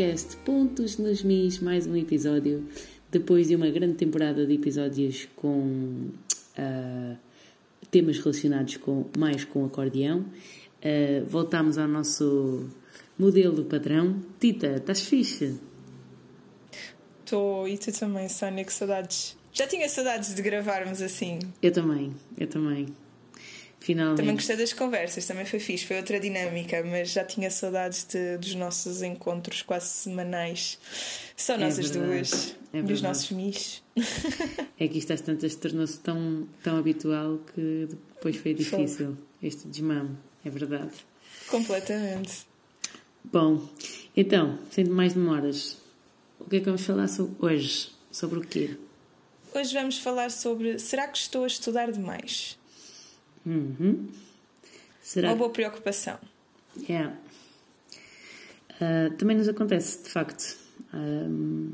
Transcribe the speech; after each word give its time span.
podcast 0.00 0.34
Pontos 0.38 0.96
nos 0.96 1.22
Mis, 1.22 1.58
mais 1.58 1.86
um 1.86 1.94
episódio, 1.94 2.66
depois 3.10 3.48
de 3.48 3.54
uma 3.54 3.68
grande 3.68 3.96
temporada 3.96 4.46
de 4.46 4.54
episódios 4.54 5.28
com 5.36 6.08
uh, 6.58 7.18
temas 7.90 8.18
relacionados 8.18 8.78
com, 8.78 9.04
mais 9.18 9.44
com 9.44 9.62
acordeão. 9.62 10.20
Uh, 10.20 11.26
voltamos 11.26 11.76
ao 11.76 11.86
nosso 11.86 12.66
modelo 13.18 13.62
padrão. 13.66 14.22
Tita, 14.40 14.76
estás 14.76 15.02
fixe? 15.02 15.60
Estou, 17.22 17.68
e 17.68 17.76
tu 17.76 17.92
também, 17.92 18.26
Sónia, 18.26 18.64
que 18.64 18.72
saudades. 18.72 19.36
Já 19.52 19.66
tinha 19.66 19.86
saudades 19.86 20.34
de 20.34 20.40
gravarmos 20.40 21.02
assim. 21.02 21.40
Eu 21.60 21.72
também, 21.72 22.14
eu 22.38 22.46
também. 22.46 22.86
Finalmente. 23.80 24.18
Também 24.18 24.34
gostei 24.34 24.56
das 24.56 24.74
conversas, 24.74 25.26
também 25.26 25.46
foi 25.46 25.58
fixe, 25.58 25.86
foi 25.86 25.96
outra 25.96 26.20
dinâmica, 26.20 26.84
mas 26.84 27.10
já 27.12 27.24
tinha 27.24 27.50
saudades 27.50 28.04
de, 28.04 28.36
dos 28.36 28.54
nossos 28.54 29.02
encontros 29.02 29.62
quase 29.62 29.86
semanais. 29.86 30.78
Só 31.34 31.56
nós 31.56 31.78
é 31.78 31.80
as 31.80 31.90
duas. 31.90 32.56
É 32.74 32.82
dos 32.82 33.00
nossos 33.02 33.30
mis. 33.30 33.82
É 34.78 34.88
que 34.88 34.96
isto 34.96 35.12
às 35.12 35.20
tantas 35.20 35.54
tornou-se 35.56 35.98
tão, 36.00 36.48
tão 36.62 36.78
habitual 36.78 37.38
que 37.54 37.86
depois 38.14 38.36
foi 38.36 38.54
difícil 38.54 39.14
foi. 39.14 39.48
este 39.48 39.68
desmame, 39.68 40.16
é 40.42 40.48
verdade. 40.48 40.92
Completamente. 41.48 42.46
Bom, 43.24 43.68
então, 44.16 44.58
sem 44.70 44.86
mais 44.86 45.12
demoras, 45.12 45.76
o 46.38 46.48
que 46.48 46.56
é 46.56 46.58
que 46.60 46.64
vamos 46.64 46.82
falar 46.82 47.08
sobre 47.08 47.34
hoje? 47.40 47.90
Sobre 48.10 48.38
o 48.38 48.42
quê? 48.42 48.76
Hoje 49.54 49.74
vamos 49.74 49.98
falar 49.98 50.30
sobre 50.30 50.78
será 50.78 51.08
que 51.08 51.18
estou 51.18 51.44
a 51.44 51.46
estudar 51.46 51.92
demais? 51.92 52.58
Uhum. 53.44 54.08
Será... 55.02 55.28
Uma 55.28 55.36
boa 55.36 55.50
preocupação. 55.50 56.18
Yeah. 56.88 57.16
Uh, 58.80 59.14
também 59.16 59.36
nos 59.36 59.48
acontece, 59.48 60.04
de 60.04 60.10
facto. 60.10 60.56
Um, 60.94 61.72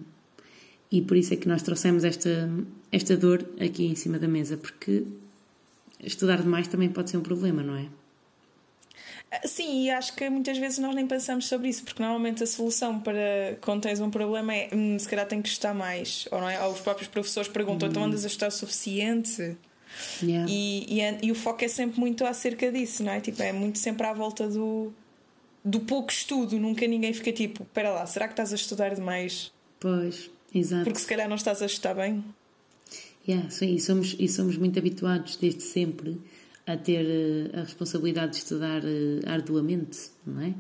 e 0.90 1.02
por 1.02 1.16
isso 1.16 1.34
é 1.34 1.36
que 1.36 1.48
nós 1.48 1.62
trouxemos 1.62 2.04
esta, 2.04 2.48
esta 2.92 3.16
dor 3.16 3.44
aqui 3.60 3.86
em 3.86 3.94
cima 3.94 4.18
da 4.18 4.28
mesa, 4.28 4.56
porque 4.56 5.04
estudar 6.00 6.42
demais 6.42 6.68
também 6.68 6.88
pode 6.88 7.10
ser 7.10 7.16
um 7.16 7.22
problema, 7.22 7.62
não 7.62 7.76
é? 7.76 7.86
Ah, 9.30 9.46
sim, 9.46 9.84
e 9.84 9.90
acho 9.90 10.14
que 10.14 10.30
muitas 10.30 10.56
vezes 10.56 10.78
nós 10.78 10.94
nem 10.94 11.06
pensamos 11.06 11.46
sobre 11.46 11.68
isso, 11.68 11.82
porque 11.84 12.00
normalmente 12.00 12.42
a 12.42 12.46
solução 12.46 13.00
para 13.00 13.58
quando 13.60 13.82
tens 13.82 14.00
um 14.00 14.10
problema 14.10 14.54
é 14.54 14.70
hum, 14.72 14.96
se 14.98 15.08
calhar 15.08 15.26
tem 15.26 15.42
que 15.42 15.48
estudar 15.48 15.74
mais, 15.74 16.28
ou 16.30 16.40
não 16.40 16.48
é? 16.48 16.62
Ou 16.64 16.72
os 16.72 16.80
próprios 16.80 17.08
professores 17.08 17.48
perguntam, 17.48 17.88
então 17.88 18.04
andas 18.04 18.24
a 18.24 18.28
estudar 18.28 18.48
o 18.48 18.52
suficiente? 18.52 19.56
Yeah. 20.22 20.50
E, 20.50 21.00
e, 21.00 21.26
e, 21.26 21.32
o 21.32 21.34
foco 21.34 21.64
é 21.64 21.68
sempre 21.68 21.98
muito 22.00 22.24
acerca 22.24 22.70
disso, 22.70 23.02
não 23.02 23.12
é? 23.12 23.20
Tipo, 23.20 23.42
é 23.42 23.52
muito 23.52 23.78
sempre 23.78 24.06
à 24.06 24.12
volta 24.12 24.48
do, 24.48 24.92
do 25.64 25.80
pouco 25.80 26.10
estudo, 26.10 26.58
nunca 26.58 26.86
ninguém 26.86 27.12
fica 27.12 27.32
tipo, 27.32 27.62
espera 27.62 27.90
lá, 27.90 28.06
será 28.06 28.26
que 28.26 28.32
estás 28.32 28.52
a 28.52 28.56
estudar 28.56 28.94
demais? 28.94 29.52
Pois, 29.80 30.30
exato. 30.54 30.84
Porque 30.84 31.00
se 31.00 31.06
calhar 31.06 31.28
não 31.28 31.36
estás 31.36 31.62
a 31.62 31.66
estudar 31.66 31.94
bem. 31.94 32.24
Yeah, 33.28 33.50
sim, 33.50 33.74
e 33.74 33.80
somos, 33.80 34.14
e 34.18 34.28
somos 34.28 34.56
muito 34.56 34.78
habituados 34.78 35.36
desde 35.36 35.62
sempre 35.62 36.20
a 36.66 36.76
ter 36.76 37.04
uh, 37.04 37.58
a 37.58 37.60
responsabilidade 37.62 38.32
de 38.32 38.38
estudar 38.38 38.82
uh, 38.82 39.20
arduamente, 39.28 40.10
não 40.24 40.42
é? 40.42 40.54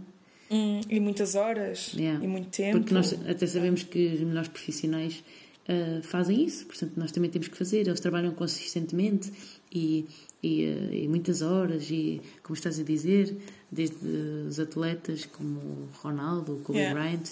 Hum, 0.50 0.80
e 0.88 1.00
muitas 1.00 1.34
horas, 1.34 1.92
yeah. 1.94 2.24
e 2.24 2.28
muito 2.28 2.48
tempo. 2.50 2.78
Porque 2.78 2.94
nós 2.94 3.12
até 3.28 3.46
sabemos 3.46 3.82
que 3.82 4.14
os 4.14 4.20
melhores 4.20 4.48
profissionais 4.48 5.22
uh, 5.68 6.02
fazem 6.02 6.44
isso, 6.44 6.66
portanto 6.66 6.92
nós 6.96 7.12
também 7.12 7.30
temos 7.30 7.48
que 7.48 7.56
fazer. 7.56 7.86
Eles 7.86 8.00
trabalham 8.00 8.32
consistentemente 8.32 9.32
e, 9.72 10.06
e, 10.42 10.64
uh, 10.64 10.94
e, 10.94 11.08
muitas 11.08 11.42
horas, 11.42 11.90
e 11.90 12.20
como 12.42 12.54
estás 12.54 12.78
a 12.78 12.82
dizer, 12.82 13.36
desde 13.70 14.06
os 14.48 14.58
atletas 14.58 15.26
como 15.26 15.88
Ronaldo, 16.00 16.60
como 16.64 16.78
yeah. 16.78 16.98
Bryant, 16.98 17.28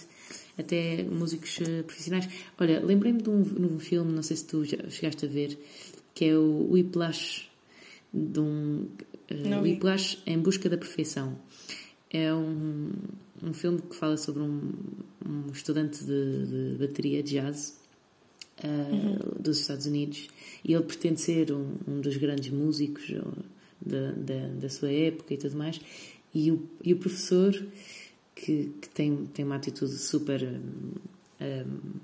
até 0.59 1.03
músicos 1.05 1.59
uh, 1.59 1.85
profissionais. 1.85 2.29
Olha, 2.59 2.85
lembrei-me 2.85 3.23
de 3.23 3.31
um, 3.31 3.43
de 3.43 3.63
um 3.63 3.79
filme, 3.79 4.13
não 4.13 4.23
sei 4.23 4.37
se 4.37 4.45
tu 4.45 4.65
já 4.65 4.79
chegaste 4.89 5.25
a 5.25 5.29
ver, 5.29 5.59
que 6.15 6.27
é 6.27 6.37
o 6.37 6.71
Whiplash, 6.71 7.49
de 8.13 8.41
um 8.41 8.89
uh, 9.31 9.63
Whiplash 9.63 10.19
em 10.27 10.39
busca 10.39 10.69
da 10.69 10.77
perfeição. 10.77 11.39
É 12.11 12.33
um, 12.33 12.93
um 13.43 13.53
filme 13.53 13.81
que 13.83 13.97
fala 13.97 14.17
sobre 14.17 14.43
um, 14.43 14.73
um 15.27 15.51
estudante 15.53 16.05
de, 16.05 16.71
de 16.71 16.77
bateria 16.79 17.23
de 17.25 17.33
jazz 17.33 17.84
uhum. 18.63 19.19
dos 19.41 19.61
Estados 19.61 19.87
Unidos 19.87 20.29
e 20.65 20.73
ele 20.73 20.85
pretende 20.85 21.21
ser 21.21 21.53
um, 21.53 21.77
um 21.87 22.01
dos 22.01 22.17
grandes 22.17 22.51
músicos 22.51 23.13
da, 23.81 24.13
da, 24.13 24.49
da, 24.49 24.69
sua 24.69 24.91
época 24.91 25.35
e 25.35 25.37
tudo 25.37 25.57
mais. 25.57 25.81
E 26.35 26.51
o, 26.51 26.69
e 26.83 26.93
o 26.93 26.97
professor, 26.97 27.53
que, 28.35 28.73
que 28.81 28.89
tem, 28.89 29.27
tem 29.27 29.45
uma 29.45 29.57
atitude 29.57 29.97
super. 29.99 30.43
Um, 31.41 32.01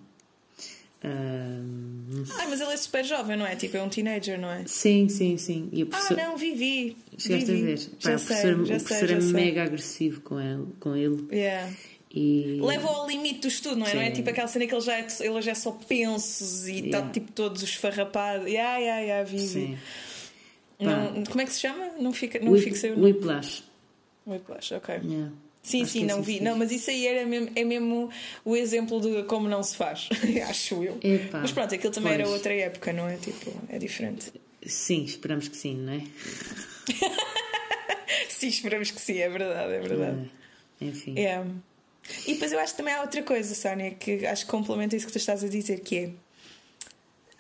um, 1.03 2.25
ah, 2.38 2.47
mas 2.49 2.61
ele 2.61 2.72
é 2.72 2.77
super 2.77 3.03
jovem, 3.05 3.37
não 3.37 3.47
é? 3.47 3.56
Tipo, 3.56 3.78
é 3.78 3.82
um 3.82 3.88
teenager, 3.88 4.38
não 4.38 4.50
é? 4.50 4.65
Sim, 4.67 5.09
sim, 5.09 5.38
sim. 5.38 5.69
E 5.72 5.82
o 5.82 5.87
professor... 5.87 6.19
Ah, 6.21 6.28
não, 6.28 6.37
vivi. 6.37 6.97
Chegaste 7.17 7.50
vivi. 7.50 7.62
a 7.62 7.77
ver? 7.77 7.78
Pá, 7.78 7.94
o 7.94 8.00
professor, 8.00 8.43
sei, 8.43 8.53
o 8.53 8.67
professor 8.67 9.09
sei, 9.09 9.17
é 9.17 9.21
mega 9.21 9.65
agressivo 9.65 10.21
com 10.21 10.38
ele. 10.38 10.67
Com 10.78 10.94
ele. 10.94 11.27
Yeah. 11.32 11.72
E... 12.12 12.59
Leva 12.60 12.88
ao 12.88 13.09
limite 13.09 13.41
do 13.41 13.48
estudo, 13.48 13.76
não 13.76 13.87
é? 13.87 13.91
Sim. 13.91 13.97
Não 13.97 14.03
é 14.03 14.10
tipo 14.10 14.31
aquela 14.31 14.48
cena 14.48 14.66
que 14.66 14.75
ele 14.75 14.81
já 14.81 14.98
é, 14.98 15.06
ele 15.21 15.43
já 15.43 15.53
é 15.53 15.54
só 15.54 15.71
pensos 15.71 16.66
e 16.66 16.87
está 16.87 16.98
yeah. 16.98 17.10
tipo 17.12 17.31
todos 17.32 17.62
esfarrapados. 17.62 18.47
Yeah, 18.48 18.78
yeah, 18.78 19.00
yeah, 19.00 19.31
vive. 19.31 19.78
Não, 20.81 21.25
como 21.25 21.41
é 21.41 21.44
que 21.44 21.53
se 21.53 21.60
chama? 21.60 21.91
Não, 21.99 22.12
fica, 22.12 22.41
não 22.41 22.53
Whip, 22.53 22.65
fixei 22.65 22.91
o 22.91 22.97
nome. 22.97 23.12
Whiplash. 23.12 23.62
Whiplash, 24.26 24.75
ok. 24.75 24.94
Yeah. 25.04 25.32
Sim, 25.62 25.82
Acho 25.82 25.93
sim, 25.93 26.04
não 26.06 26.22
vi. 26.22 26.41
Não, 26.41 26.56
mas 26.56 26.72
isso 26.72 26.91
aí 26.91 27.06
era 27.06 27.26
mesmo, 27.26 27.50
é 27.54 27.62
mesmo 27.62 28.10
o 28.44 28.56
exemplo 28.56 29.00
de 29.00 29.22
como 29.25 29.47
não 29.47 29.62
se 29.62 29.76
faz, 29.76 30.09
acho 30.49 30.82
eu. 30.82 30.99
Epa, 31.03 31.41
mas 31.41 31.53
pronto, 31.53 31.75
aquilo 31.75 31.93
também 31.93 32.15
pois. 32.15 32.20
era 32.20 32.31
outra 32.31 32.54
época, 32.54 32.93
não 32.93 33.09
é? 33.09 33.16
Tipo, 33.16 33.53
é 33.69 33.78
diferente. 33.78 34.32
Sim, 34.65 35.04
esperamos 35.04 35.49
que 35.49 35.56
sim, 35.56 35.76
não 35.76 35.93
é? 35.93 36.03
sim, 38.28 38.49
esperamos 38.49 38.91
que 38.91 39.00
sim, 39.00 39.19
é 39.19 39.28
verdade, 39.28 39.75
é 39.75 39.81
verdade. 39.81 40.31
É, 40.81 40.84
enfim. 40.87 41.19
É. 41.19 41.44
E 42.27 42.34
depois 42.34 42.53
eu 42.53 42.59
acho 42.59 42.72
que 42.72 42.77
também 42.78 42.94
há 42.94 43.03
outra 43.03 43.22
coisa, 43.22 43.55
Sónia, 43.55 43.93
que 43.93 44.27
acho 44.27 44.44
que 44.44 44.50
complementa 44.50 44.97
isso 44.97 45.06
que 45.06 45.12
tu 45.12 45.19
estás 45.19 45.44
a 45.44 45.49
dizer, 45.49 45.81
que 45.81 46.15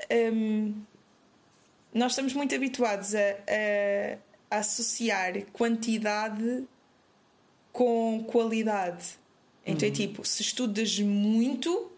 é. 0.08 0.30
Um, 0.32 0.74
nós 1.92 2.12
estamos 2.12 2.32
muito 2.34 2.54
habituados 2.54 3.14
a, 3.14 3.18
a, 3.18 4.56
a, 4.56 4.58
associar 4.58 5.42
quantidade 5.52 6.64
com 7.72 8.24
qualidade. 8.26 9.18
Então 9.66 9.86
é 9.86 9.90
uhum. 9.90 9.94
é 9.94 9.96
tipo, 9.96 10.24
se 10.24 10.42
estudas 10.42 10.98
muito, 11.00 11.90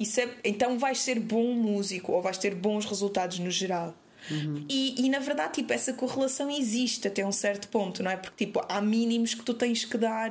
isso 0.00 0.20
é, 0.20 0.28
então 0.42 0.78
vais 0.78 0.98
ser 0.98 1.20
bom 1.20 1.52
músico 1.54 2.12
ou 2.12 2.22
vais 2.22 2.38
ter 2.38 2.54
bons 2.54 2.84
resultados 2.84 3.38
no 3.38 3.50
geral. 3.50 3.94
Uhum. 4.30 4.64
E, 4.68 5.04
e 5.04 5.08
na 5.08 5.18
verdade, 5.18 5.54
tipo, 5.54 5.72
essa 5.72 5.92
correlação 5.92 6.50
existe 6.50 7.08
até 7.08 7.24
um 7.24 7.32
certo 7.32 7.68
ponto, 7.68 8.02
não 8.02 8.10
é? 8.10 8.16
Porque 8.16 8.46
tipo, 8.46 8.64
há 8.68 8.80
mínimos 8.80 9.34
que 9.34 9.42
tu 9.42 9.54
tens 9.54 9.84
que 9.84 9.98
dar 9.98 10.30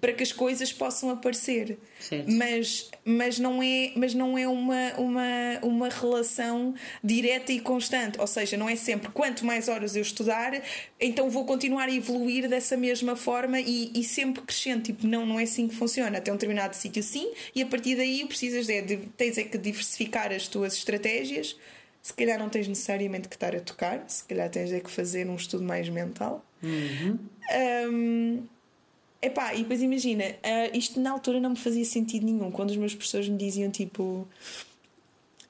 para 0.00 0.12
que 0.14 0.22
as 0.22 0.32
coisas 0.32 0.72
possam 0.72 1.10
aparecer. 1.10 1.78
Certo. 2.00 2.30
Mas, 2.30 2.90
mas 3.04 3.38
não 3.38 3.62
é, 3.62 3.92
mas 3.94 4.14
não 4.14 4.38
é 4.38 4.48
uma, 4.48 4.94
uma, 4.96 5.58
uma 5.62 5.88
relação 5.90 6.74
direta 7.02 7.52
e 7.52 7.60
constante. 7.60 8.18
Ou 8.18 8.26
seja, 8.26 8.56
não 8.56 8.68
é 8.68 8.76
sempre 8.76 9.10
quanto 9.10 9.44
mais 9.44 9.68
horas 9.68 9.94
eu 9.94 10.02
estudar, 10.02 10.62
então 10.98 11.28
vou 11.28 11.44
continuar 11.44 11.88
a 11.88 11.92
evoluir 11.92 12.48
dessa 12.48 12.76
mesma 12.76 13.14
forma 13.14 13.60
e, 13.60 13.90
e 13.94 14.02
sempre 14.02 14.42
crescendo. 14.42 14.84
Tipo, 14.84 15.06
não, 15.06 15.26
não 15.26 15.38
é 15.38 15.42
assim 15.42 15.68
que 15.68 15.74
funciona. 15.74 16.16
Até 16.16 16.32
um 16.32 16.36
determinado 16.36 16.74
sítio 16.74 17.02
sim, 17.02 17.30
e 17.54 17.60
a 17.60 17.66
partir 17.66 17.96
daí 17.96 18.24
precisas 18.26 18.66
de, 18.66 18.80
de, 18.80 18.96
tens 19.16 19.36
é 19.36 19.42
que 19.42 19.58
diversificar 19.58 20.32
as 20.32 20.48
tuas 20.48 20.74
estratégias. 20.74 21.56
Se 22.00 22.12
calhar 22.12 22.38
não 22.38 22.48
tens 22.48 22.68
necessariamente 22.68 23.28
que 23.28 23.36
estar 23.36 23.54
a 23.54 23.60
tocar, 23.60 24.04
se 24.06 24.24
calhar 24.24 24.48
tens 24.50 24.72
é 24.72 24.80
que 24.80 24.90
fazer 24.90 25.26
um 25.26 25.36
estudo 25.36 25.64
mais 25.64 25.88
mental. 25.88 26.44
Uhum. 26.62 27.18
Um, 27.90 28.42
Epá, 29.24 29.54
e 29.54 29.62
depois 29.62 29.80
imagina, 29.80 30.24
uh, 30.24 30.76
isto 30.76 31.00
na 31.00 31.10
altura 31.10 31.40
não 31.40 31.50
me 31.50 31.56
fazia 31.56 31.84
sentido 31.84 32.26
nenhum. 32.26 32.50
Quando 32.50 32.70
os 32.70 32.76
meus 32.76 32.94
professores 32.94 33.26
me 33.26 33.38
diziam 33.38 33.70
tipo. 33.70 34.28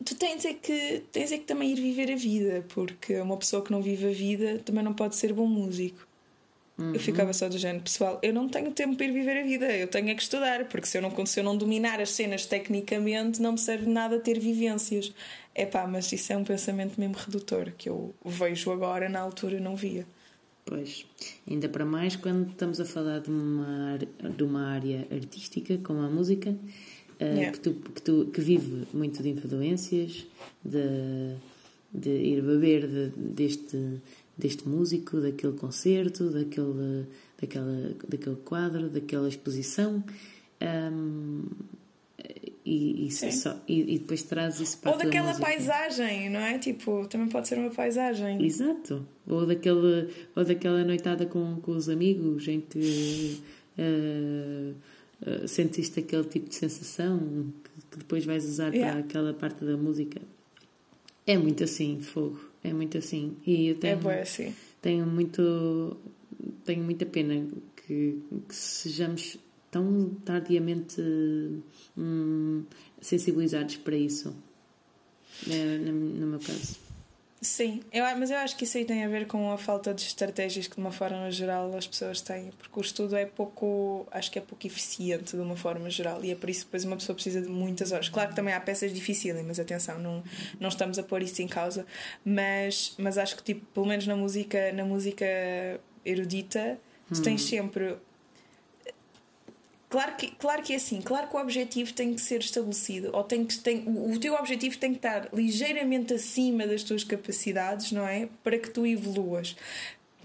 Tu 0.04 0.14
tens 0.14 0.44
é, 0.44 0.54
que, 0.54 1.02
tens 1.10 1.32
é 1.32 1.38
que 1.38 1.44
também 1.44 1.72
ir 1.72 1.80
viver 1.80 2.12
a 2.12 2.16
vida, 2.16 2.64
porque 2.68 3.18
uma 3.20 3.36
pessoa 3.36 3.64
que 3.64 3.72
não 3.72 3.82
vive 3.82 4.06
a 4.06 4.12
vida 4.12 4.60
também 4.64 4.84
não 4.84 4.92
pode 4.92 5.16
ser 5.16 5.32
bom 5.32 5.46
músico. 5.46 6.06
Uhum. 6.78 6.92
Eu 6.92 7.00
ficava 7.00 7.32
só 7.32 7.48
do 7.48 7.56
género, 7.56 7.82
pessoal, 7.82 8.18
eu 8.22 8.32
não 8.32 8.48
tenho 8.48 8.70
tempo 8.70 8.96
para 8.96 9.06
ir 9.06 9.12
viver 9.12 9.38
a 9.38 9.42
vida, 9.42 9.72
eu 9.76 9.88
tenho 9.88 10.10
é 10.10 10.14
que 10.14 10.22
estudar, 10.22 10.66
porque 10.66 10.86
se 10.86 10.98
eu 10.98 11.02
não, 11.02 11.26
se 11.26 11.40
eu 11.40 11.44
não 11.44 11.56
dominar 11.56 12.00
as 12.00 12.10
cenas 12.10 12.46
tecnicamente, 12.46 13.40
não 13.40 13.52
me 13.52 13.58
serve 13.58 13.88
nada 13.88 14.20
ter 14.20 14.38
vivências. 14.38 15.12
É 15.54 15.64
pá, 15.64 15.86
mas 15.86 16.12
isso 16.12 16.32
é 16.32 16.36
um 16.36 16.44
pensamento 16.44 17.00
mesmo 17.00 17.16
redutor, 17.16 17.72
que 17.78 17.88
eu 17.88 18.14
vejo 18.24 18.70
agora, 18.70 19.08
na 19.08 19.20
altura 19.20 19.58
não 19.58 19.74
via. 19.74 20.04
Pois, 20.66 21.04
ainda 21.48 21.68
para 21.68 21.84
mais 21.84 22.16
quando 22.16 22.50
estamos 22.50 22.80
a 22.80 22.84
falar 22.86 23.20
de 23.20 23.30
uma, 23.30 23.98
de 23.98 24.42
uma 24.42 24.66
área 24.66 25.06
artística 25.10 25.76
como 25.78 26.00
a 26.00 26.08
música, 26.08 26.50
uh, 26.50 27.24
yeah. 27.24 27.52
que, 27.52 27.60
tu, 27.60 27.74
que, 27.74 28.02
tu, 28.02 28.26
que 28.32 28.40
vive 28.40 28.86
muito 28.94 29.22
de 29.22 29.28
influências, 29.30 30.26
de, 30.64 31.36
de 31.92 32.10
ir 32.10 32.42
beber 32.42 32.88
de, 32.88 33.08
deste, 33.16 34.00
deste 34.38 34.66
músico, 34.66 35.20
daquele 35.20 35.52
concerto, 35.52 36.30
daquele, 36.30 37.06
daquela, 37.38 37.94
daquele 38.08 38.36
quadro, 38.36 38.88
daquela 38.88 39.28
exposição. 39.28 40.02
Um, 40.62 41.42
e, 42.64 43.08
e, 43.08 43.10
só, 43.10 43.60
e, 43.68 43.94
e, 43.94 43.98
depois 43.98 44.22
traz 44.22 44.58
isso 44.58 44.78
para 44.78 44.92
Ou 44.92 44.98
daquela 44.98 45.38
paisagem, 45.38 46.30
não 46.30 46.40
é? 46.40 46.58
Tipo, 46.58 47.06
também 47.08 47.28
pode 47.28 47.46
ser 47.46 47.58
uma 47.58 47.70
paisagem. 47.70 48.42
Exato. 48.42 49.06
Ou, 49.28 49.44
daquele, 49.44 50.08
ou 50.34 50.44
daquela 50.44 50.82
noitada 50.82 51.26
com, 51.26 51.60
com 51.60 51.72
os 51.72 51.90
amigos 51.90 52.48
em 52.48 52.62
que 52.62 53.38
uh, 53.78 54.74
uh, 55.28 55.46
sentiste 55.46 56.00
aquele 56.00 56.24
tipo 56.24 56.48
de 56.48 56.54
sensação 56.54 57.52
que, 57.90 57.98
depois 57.98 58.24
vais 58.24 58.46
usar 58.46 58.72
yeah. 58.72 58.92
para 58.92 59.00
aquela 59.00 59.34
parte 59.34 59.62
da 59.62 59.76
música. 59.76 60.22
É 61.26 61.36
muito 61.36 61.64
assim, 61.64 62.00
fogo. 62.00 62.40
É 62.62 62.72
muito 62.72 62.96
assim. 62.96 63.36
E 63.46 63.68
eu 63.68 63.74
tenho, 63.74 63.92
é 63.92 63.96
boa 63.96 64.14
assim. 64.14 64.54
Tenho 64.80 65.06
muito. 65.06 65.98
Tenho 66.64 66.82
muita 66.82 67.04
pena 67.04 67.46
que, 67.76 68.18
que 68.48 68.54
sejamos 68.54 69.38
tão 69.74 70.14
tardiamente 70.24 71.02
hum, 71.98 72.64
sensibilizados 73.00 73.76
para 73.78 73.96
isso, 73.96 74.32
é, 75.50 75.78
no, 75.78 75.92
no 75.92 76.26
meu 76.28 76.38
caso. 76.38 76.78
Sim, 77.42 77.82
eu, 77.92 78.04
mas 78.16 78.30
eu 78.30 78.38
acho 78.38 78.56
que 78.56 78.64
isso 78.64 78.78
aí 78.78 78.84
tem 78.84 79.04
a 79.04 79.08
ver 79.08 79.26
com 79.26 79.50
a 79.50 79.58
falta 79.58 79.92
de 79.92 80.00
estratégias 80.00 80.68
que, 80.68 80.76
de 80.76 80.80
uma 80.80 80.92
forma 80.92 81.28
geral, 81.30 81.76
as 81.76 81.88
pessoas 81.88 82.20
têm, 82.20 82.52
porque 82.56 82.78
o 82.78 82.80
estudo 82.80 83.16
é 83.16 83.26
pouco, 83.26 84.06
acho 84.12 84.30
que 84.30 84.38
é 84.38 84.42
pouco 84.42 84.64
eficiente 84.64 85.36
de 85.36 85.42
uma 85.42 85.56
forma 85.56 85.90
geral, 85.90 86.24
e 86.24 86.30
é 86.30 86.36
por 86.36 86.48
isso 86.48 86.60
que 86.60 86.66
depois 86.66 86.84
uma 86.84 86.96
pessoa 86.96 87.14
precisa 87.14 87.42
de 87.42 87.48
muitas 87.48 87.90
horas. 87.90 88.08
Claro 88.08 88.30
que 88.30 88.36
também 88.36 88.54
há 88.54 88.60
peças 88.60 88.94
difíceis, 88.94 89.44
mas 89.44 89.58
atenção, 89.58 89.98
não, 89.98 90.22
não 90.60 90.68
estamos 90.68 91.00
a 91.00 91.02
pôr 91.02 91.20
isso 91.20 91.42
em 91.42 91.48
causa, 91.48 91.84
mas, 92.24 92.94
mas 92.96 93.18
acho 93.18 93.36
que, 93.36 93.42
tipo, 93.42 93.66
pelo 93.74 93.86
menos 93.86 94.06
na 94.06 94.16
música, 94.16 94.72
na 94.72 94.84
música 94.84 95.26
erudita, 96.04 96.78
tu 97.12 97.20
tens 97.20 97.42
hum. 97.42 97.48
sempre 97.48 97.96
Claro 99.94 100.16
que, 100.16 100.26
claro 100.32 100.60
que 100.60 100.72
é 100.72 100.76
assim, 100.76 101.00
claro 101.00 101.28
que 101.28 101.36
o 101.36 101.38
objetivo 101.40 101.92
tem 101.92 102.14
que 102.14 102.20
ser 102.20 102.40
estabelecido, 102.40 103.10
ou 103.12 103.22
tem 103.22 103.44
que, 103.44 103.56
tem, 103.56 103.84
o 103.86 104.18
teu 104.18 104.34
objetivo 104.34 104.76
tem 104.76 104.90
que 104.90 104.98
estar 104.98 105.28
ligeiramente 105.32 106.12
acima 106.12 106.66
das 106.66 106.82
tuas 106.82 107.04
capacidades, 107.04 107.92
não 107.92 108.04
é? 108.04 108.28
Para 108.42 108.58
que 108.58 108.70
tu 108.70 108.84
evoluas. 108.84 109.54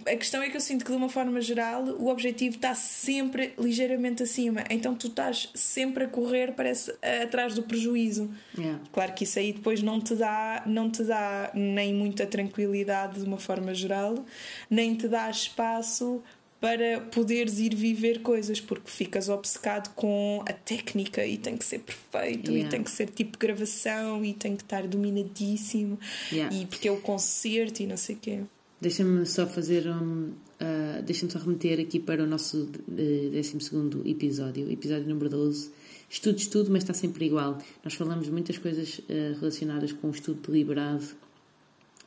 A 0.07 0.15
questão 0.15 0.41
é 0.41 0.49
que 0.49 0.57
eu 0.57 0.61
sinto 0.61 0.83
que, 0.83 0.89
de 0.89 0.97
uma 0.97 1.07
forma 1.07 1.39
geral, 1.39 1.83
o 1.83 2.07
objetivo 2.07 2.55
está 2.55 2.73
sempre 2.73 3.53
ligeiramente 3.59 4.23
acima. 4.23 4.63
Então 4.71 4.95
tu 4.95 5.05
estás 5.05 5.51
sempre 5.53 6.05
a 6.05 6.07
correr, 6.07 6.53
parece, 6.53 6.91
atrás 7.21 7.53
do 7.53 7.61
prejuízo. 7.61 8.31
Yeah. 8.57 8.81
Claro 8.91 9.13
que 9.13 9.23
isso 9.23 9.37
aí 9.37 9.53
depois 9.53 9.83
não 9.83 10.01
te 10.01 10.15
dá, 10.15 10.63
não 10.65 10.89
te 10.89 11.03
dá 11.03 11.51
nem 11.53 11.93
muita 11.93 12.25
tranquilidade 12.25 13.19
de 13.19 13.25
uma 13.25 13.37
forma 13.37 13.75
geral, 13.75 14.25
nem 14.67 14.95
te 14.95 15.07
dá 15.07 15.29
espaço 15.29 16.23
para 16.59 16.99
poderes 16.99 17.59
ir 17.59 17.73
viver 17.73 18.21
coisas, 18.21 18.59
porque 18.59 18.89
ficas 18.89 19.29
obcecado 19.29 19.93
com 19.95 20.43
a 20.47 20.51
técnica 20.51 21.25
e 21.25 21.37
tem 21.37 21.57
que 21.57 21.63
ser 21.63 21.79
perfeito 21.79 22.51
yeah. 22.51 22.67
e 22.67 22.69
tem 22.69 22.83
que 22.83 22.91
ser 22.91 23.09
tipo 23.09 23.37
gravação 23.37 24.25
e 24.25 24.33
tem 24.33 24.55
que 24.55 24.63
estar 24.63 24.85
dominadíssimo 24.85 25.97
yeah. 26.31 26.53
e 26.53 26.65
porque 26.65 26.87
é 26.87 26.91
o 26.91 26.99
concerto 26.99 27.81
e 27.81 27.87
não 27.87 27.95
sei 27.95 28.15
o 28.15 28.19
quê. 28.19 28.39
Deixa-me 28.81 29.25
só 29.25 29.45
fazer 29.45 29.87
um. 29.87 30.33
Uh, 30.61 31.01
Deixa-me 31.05 31.31
só 31.31 31.39
remeter 31.39 31.79
aqui 31.79 31.99
para 31.99 32.23
o 32.23 32.27
nosso 32.27 32.69
12 32.87 34.09
episódio, 34.09 34.69
episódio 34.71 35.07
número 35.07 35.29
12. 35.29 35.71
Estudo, 36.09 36.37
estudo, 36.37 36.71
mas 36.71 36.83
está 36.83 36.93
sempre 36.93 37.25
igual. 37.25 37.57
Nós 37.83 37.93
falamos 37.93 38.27
muitas 38.29 38.57
coisas 38.57 38.99
uh, 38.99 39.39
relacionadas 39.39 39.93
com 39.93 40.07
o 40.07 40.11
estudo 40.11 40.41
deliberado. 40.49 41.05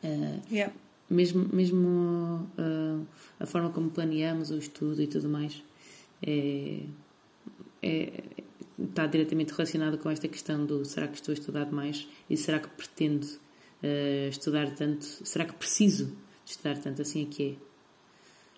Uh, 0.02 0.40
yeah 0.50 0.72
mesmo, 1.12 1.48
mesmo 1.52 2.48
uh, 2.58 3.06
a 3.38 3.46
forma 3.46 3.70
como 3.70 3.90
planeamos 3.90 4.50
o 4.50 4.58
estudo 4.58 5.00
e 5.02 5.06
tudo 5.06 5.28
mais 5.28 5.62
é, 6.24 6.80
é, 7.82 8.22
está 8.78 9.06
diretamente 9.06 9.52
relacionado 9.52 9.98
com 9.98 10.10
esta 10.10 10.28
questão 10.28 10.64
do 10.64 10.84
será 10.84 11.08
que 11.08 11.16
estou 11.16 11.32
a 11.32 11.34
estudar 11.34 11.64
demais 11.64 12.06
e 12.30 12.36
será 12.36 12.58
que 12.58 12.68
pretendo 12.68 13.26
uh, 13.26 14.28
estudar 14.28 14.70
tanto? 14.74 15.04
Será 15.04 15.44
que 15.44 15.54
preciso 15.54 16.16
estudar 16.44 16.78
tanto? 16.78 17.02
Assim 17.02 17.22
é 17.22 17.26
que 17.26 17.58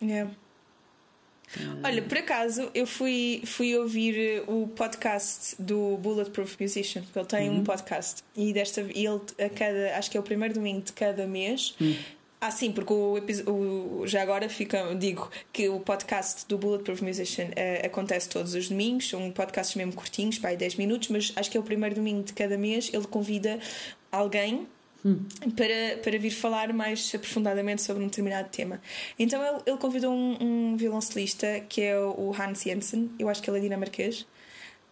é. 0.03 0.05
Yeah. 0.05 0.31
Uh... 0.31 1.81
Olha, 1.85 2.03
por 2.03 2.19
acaso 2.19 2.71
eu 2.75 2.87
fui, 2.87 3.43
fui 3.45 3.77
ouvir 3.77 4.43
o 4.47 4.67
podcast 4.69 5.61
do 5.61 5.97
Bulletproof 5.99 6.56
Musician, 6.61 7.03
porque 7.03 7.19
ele 7.19 7.27
tem 7.27 7.49
uhum. 7.49 7.59
um 7.59 7.65
podcast 7.65 8.23
e 8.37 8.53
desta 8.53 8.81
ele 8.81 9.21
a 9.39 9.49
cada, 9.49 9.97
acho 9.97 10.11
que 10.11 10.17
é 10.17 10.21
o 10.21 10.23
primeiro 10.23 10.55
domingo 10.55 10.83
de 10.83 10.93
cada 10.93 11.27
mês, 11.27 11.77
uhum. 11.81 11.97
Ah, 12.46 12.50
sim, 12.50 12.73
porque 12.73 12.93
o, 12.93 13.17
o, 13.50 14.06
já 14.06 14.20
agora 14.20 14.50
fica, 14.50 14.94
digo 14.94 15.31
que 15.50 15.67
o 15.67 15.81
podcast 15.81 16.46
do 16.46 16.58
Bulletproof 16.58 17.00
Musician 17.00 17.46
uh, 17.46 17.87
acontece 17.87 18.29
todos 18.29 18.55
os 18.55 18.69
domingos, 18.69 19.08
são 19.08 19.31
podcasts 19.31 19.75
mesmo 19.76 19.94
curtinhos, 19.94 20.38
para 20.38 20.55
10 20.55 20.75
minutos, 20.75 21.08
mas 21.08 21.32
acho 21.37 21.50
que 21.50 21.56
é 21.56 21.61
o 21.61 21.62
primeiro 21.62 21.94
domingo 21.94 22.23
de 22.23 22.35
cada 22.35 22.58
mês. 22.58 22.91
Ele 22.93 23.06
convida 23.06 23.58
alguém 24.12 24.67
hum. 25.02 25.25
para, 25.56 25.96
para 26.02 26.19
vir 26.19 26.32
falar 26.32 26.70
mais 26.75 27.11
aprofundadamente 27.14 27.81
sobre 27.81 28.02
um 28.02 28.08
determinado 28.08 28.50
tema. 28.50 28.79
Então 29.19 29.43
ele, 29.43 29.62
ele 29.64 29.79
convidou 29.79 30.12
um, 30.12 30.37
um 30.38 30.76
violoncelista 30.76 31.61
que 31.67 31.81
é 31.81 31.99
o 31.99 32.31
Hans 32.38 32.62
Jensen, 32.62 33.11
eu 33.19 33.31
acho 33.31 33.43
que 33.43 33.49
ele 33.49 33.56
é 33.56 33.61
dinamarquês 33.62 34.26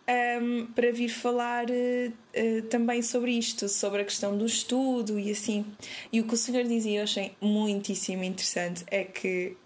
um, 0.08 0.66
para 0.66 0.90
vir 0.90 1.08
falar 1.08 1.66
uh, 1.66 2.62
também 2.69 3.02
sobre 3.02 3.32
isto, 3.32 3.69
sobre 3.69 4.02
a 4.02 4.04
questão 4.04 4.37
do 4.37 4.44
estudo 4.44 5.19
e 5.19 5.31
assim. 5.31 5.64
E 6.12 6.20
o 6.20 6.25
que 6.25 6.34
o 6.34 6.37
senhor 6.37 6.64
dizia, 6.64 7.00
eu 7.00 7.04
achei 7.04 7.34
muitíssimo 7.40 8.25
interessante, 8.25 8.84
é 8.90 9.04
que 9.04 9.56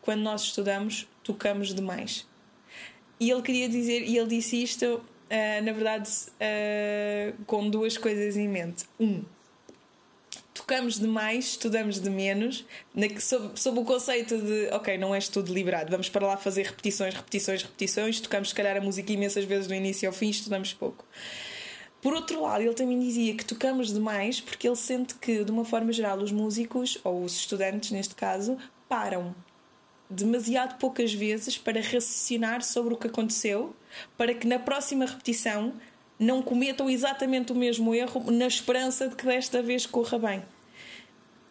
quando 0.00 0.20
nós 0.20 0.42
estudamos, 0.42 1.08
tocamos 1.22 1.74
demais. 1.74 2.26
E 3.18 3.30
ele 3.30 3.42
queria 3.42 3.68
dizer, 3.68 4.02
e 4.02 4.16
ele 4.16 4.28
disse 4.28 4.62
isto, 4.62 4.84
uh, 4.86 5.64
na 5.64 5.72
verdade, 5.72 6.08
com 7.46 7.68
duas 7.68 7.98
coisas 7.98 8.36
em 8.36 8.48
mente. 8.48 8.84
Um, 8.98 9.24
tocamos 10.60 10.98
demais, 10.98 11.46
estudamos 11.46 11.98
de 11.98 12.10
menos, 12.10 12.64
sob, 13.18 13.58
sob 13.58 13.80
o 13.80 13.84
conceito 13.84 14.36
de, 14.36 14.68
ok, 14.72 14.98
não 14.98 15.14
é 15.14 15.18
estudo 15.18 15.46
deliberado, 15.46 15.90
vamos 15.90 16.08
para 16.08 16.26
lá 16.26 16.36
fazer 16.36 16.66
repetições, 16.66 17.14
repetições, 17.14 17.62
repetições, 17.62 18.20
tocamos 18.20 18.50
se 18.50 18.54
calhar 18.54 18.76
a 18.76 18.80
música 18.80 19.12
imensas 19.12 19.44
vezes 19.44 19.66
do 19.66 19.74
início 19.74 20.08
ao 20.08 20.12
fim, 20.12 20.28
estudamos 20.28 20.74
pouco. 20.74 21.04
Por 22.02 22.14
outro 22.14 22.42
lado, 22.42 22.62
ele 22.62 22.74
também 22.74 22.98
dizia 22.98 23.34
que 23.34 23.44
tocamos 23.44 23.92
demais 23.92 24.40
porque 24.40 24.66
ele 24.66 24.76
sente 24.76 25.14
que, 25.14 25.44
de 25.44 25.50
uma 25.50 25.64
forma 25.64 25.92
geral, 25.92 26.18
os 26.18 26.32
músicos, 26.32 26.98
ou 27.04 27.24
os 27.24 27.36
estudantes 27.36 27.90
neste 27.90 28.14
caso, 28.14 28.56
param 28.88 29.34
demasiado 30.08 30.78
poucas 30.78 31.12
vezes 31.12 31.56
para 31.56 31.80
raciocinar 31.80 32.62
sobre 32.62 32.94
o 32.94 32.96
que 32.96 33.06
aconteceu, 33.06 33.74
para 34.16 34.34
que 34.34 34.46
na 34.46 34.58
próxima 34.58 35.04
repetição 35.04 35.74
não 36.20 36.42
cometam 36.42 36.90
exatamente 36.90 37.50
o 37.50 37.54
mesmo 37.54 37.94
erro 37.94 38.30
na 38.30 38.46
esperança 38.46 39.08
de 39.08 39.16
que 39.16 39.24
desta 39.24 39.62
vez 39.62 39.86
corra 39.86 40.18
bem. 40.18 40.42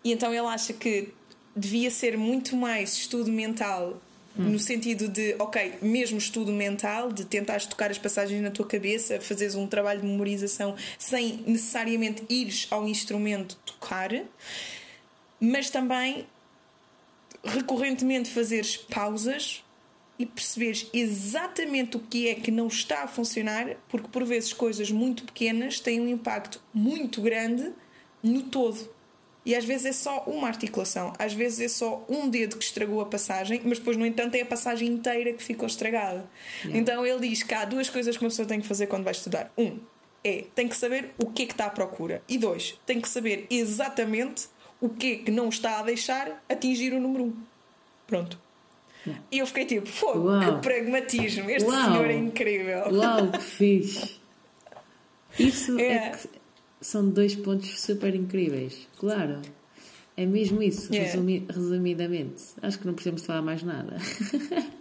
E 0.04 0.12
então 0.12 0.32
ele 0.32 0.46
acha 0.46 0.72
que 0.74 1.12
devia 1.56 1.90
ser 1.90 2.16
muito 2.16 2.56
mais 2.56 2.94
estudo 2.94 3.32
mental 3.32 4.00
hum. 4.38 4.44
no 4.44 4.60
sentido 4.60 5.08
de, 5.08 5.36
ok, 5.40 5.80
mesmo 5.82 6.20
estudo 6.20 6.52
mental, 6.52 7.12
de 7.12 7.26
tentar 7.26 7.60
tocar 7.62 7.90
as 7.90 7.98
passagens 7.98 8.40
na 8.44 8.52
tua 8.52 8.66
cabeça, 8.68 9.20
fazeres 9.20 9.56
um 9.56 9.66
trabalho 9.66 10.02
de 10.02 10.06
memorização 10.06 10.76
sem 11.00 11.44
necessariamente 11.48 12.24
ires 12.30 12.68
ao 12.70 12.88
instrumento 12.88 13.58
tocar, 13.66 14.12
mas 15.42 15.72
também 15.72 16.28
recorrentemente 17.44 18.30
fazeres 18.30 18.78
pausas 18.78 19.64
e 20.20 20.26
perceberes 20.26 20.90
exatamente 20.94 21.96
o 21.96 22.00
que 22.02 22.28
é 22.28 22.36
que 22.36 22.52
não 22.52 22.68
está 22.68 23.04
a 23.04 23.08
funcionar, 23.08 23.78
porque 23.88 24.10
por 24.10 24.26
vezes 24.26 24.52
coisas 24.52 24.92
muito 24.92 25.24
pequenas 25.24 25.80
têm 25.80 26.02
um 26.02 26.10
impacto 26.10 26.62
muito 26.74 27.22
grande 27.22 27.72
no 28.22 28.44
todo. 28.44 29.00
E 29.46 29.56
às 29.56 29.64
vezes 29.64 29.86
é 29.86 29.92
só 29.94 30.26
uma 30.28 30.48
articulação, 30.48 31.14
às 31.18 31.34
vezes 31.34 31.60
é 31.62 31.68
só 31.70 32.06
um 32.10 32.30
dedo 32.30 32.58
que 32.58 32.64
estragou 32.64 33.00
a 33.00 33.06
passagem, 33.06 33.62
mas 33.64 33.80
depois, 33.80 33.96
no 33.96 34.06
entanto, 34.06 34.36
é 34.36 34.42
a 34.42 34.46
passagem 34.46 34.90
inteira 34.90 35.32
que 35.32 35.42
ficou 35.42 35.66
estragada. 35.66 36.30
Yeah. 36.64 36.80
Então 36.80 37.06
ele 37.06 37.30
diz 37.30 37.42
que 37.42 37.54
há 37.54 37.64
duas 37.64 37.90
coisas 37.90 38.18
que 38.18 38.24
uma 38.24 38.30
pessoa 38.30 38.48
tem 38.48 38.60
que 38.60 38.68
fazer 38.68 38.88
quando 38.88 39.06
vai 39.06 39.14
estudar. 39.14 39.52
Um, 39.58 39.80
é 40.22 40.44
tem 40.54 40.68
que 40.68 40.76
saber 40.76 41.14
o 41.18 41.28
que 41.28 41.44
é 41.44 41.46
que 41.46 41.54
está 41.54 41.68
à 41.68 41.70
procura. 41.70 42.22
E 42.28 42.38
dois, 42.38 42.78
tem 42.86 43.00
que 43.00 43.08
saber 43.08 43.48
exatamente 43.50 44.50
o 44.82 44.90
que 44.90 45.14
é 45.14 45.16
que 45.16 45.32
não 45.32 45.48
está 45.48 45.80
a 45.80 45.84
deixar 45.84 46.44
atingir 46.50 46.94
o 46.94 47.00
número 47.00 47.24
um. 47.24 47.34
Pronto. 48.06 48.49
E 49.32 49.40
eu 49.40 49.48
fiquei 49.48 49.66
tipo, 49.66 49.88
fogo, 49.88 50.30
que 50.40 50.62
pragmatismo, 50.62 51.50
este 51.50 51.70
Uau. 51.70 51.84
senhor 51.84 52.06
é 52.06 52.16
incrível. 52.16 52.84
Uau, 52.92 53.32
que 53.32 53.42
fixe. 53.44 54.20
Isso 55.38 55.80
é, 55.80 55.94
é 55.94 56.10
que 56.10 56.28
são 56.82 57.10
dois 57.10 57.36
pontos 57.36 57.80
super 57.80 58.14
incríveis. 58.14 58.88
Claro. 58.98 59.42
É 60.18 60.26
mesmo 60.26 60.62
isso, 60.62 60.94
yeah. 60.94 61.10
resumi 61.10 61.46
resumidamente. 61.50 62.44
Acho 62.62 62.80
que 62.80 62.86
não 62.86 62.94
precisamos 62.94 63.26
falar 63.26 63.42
mais 63.42 63.64
nada. 63.64 63.98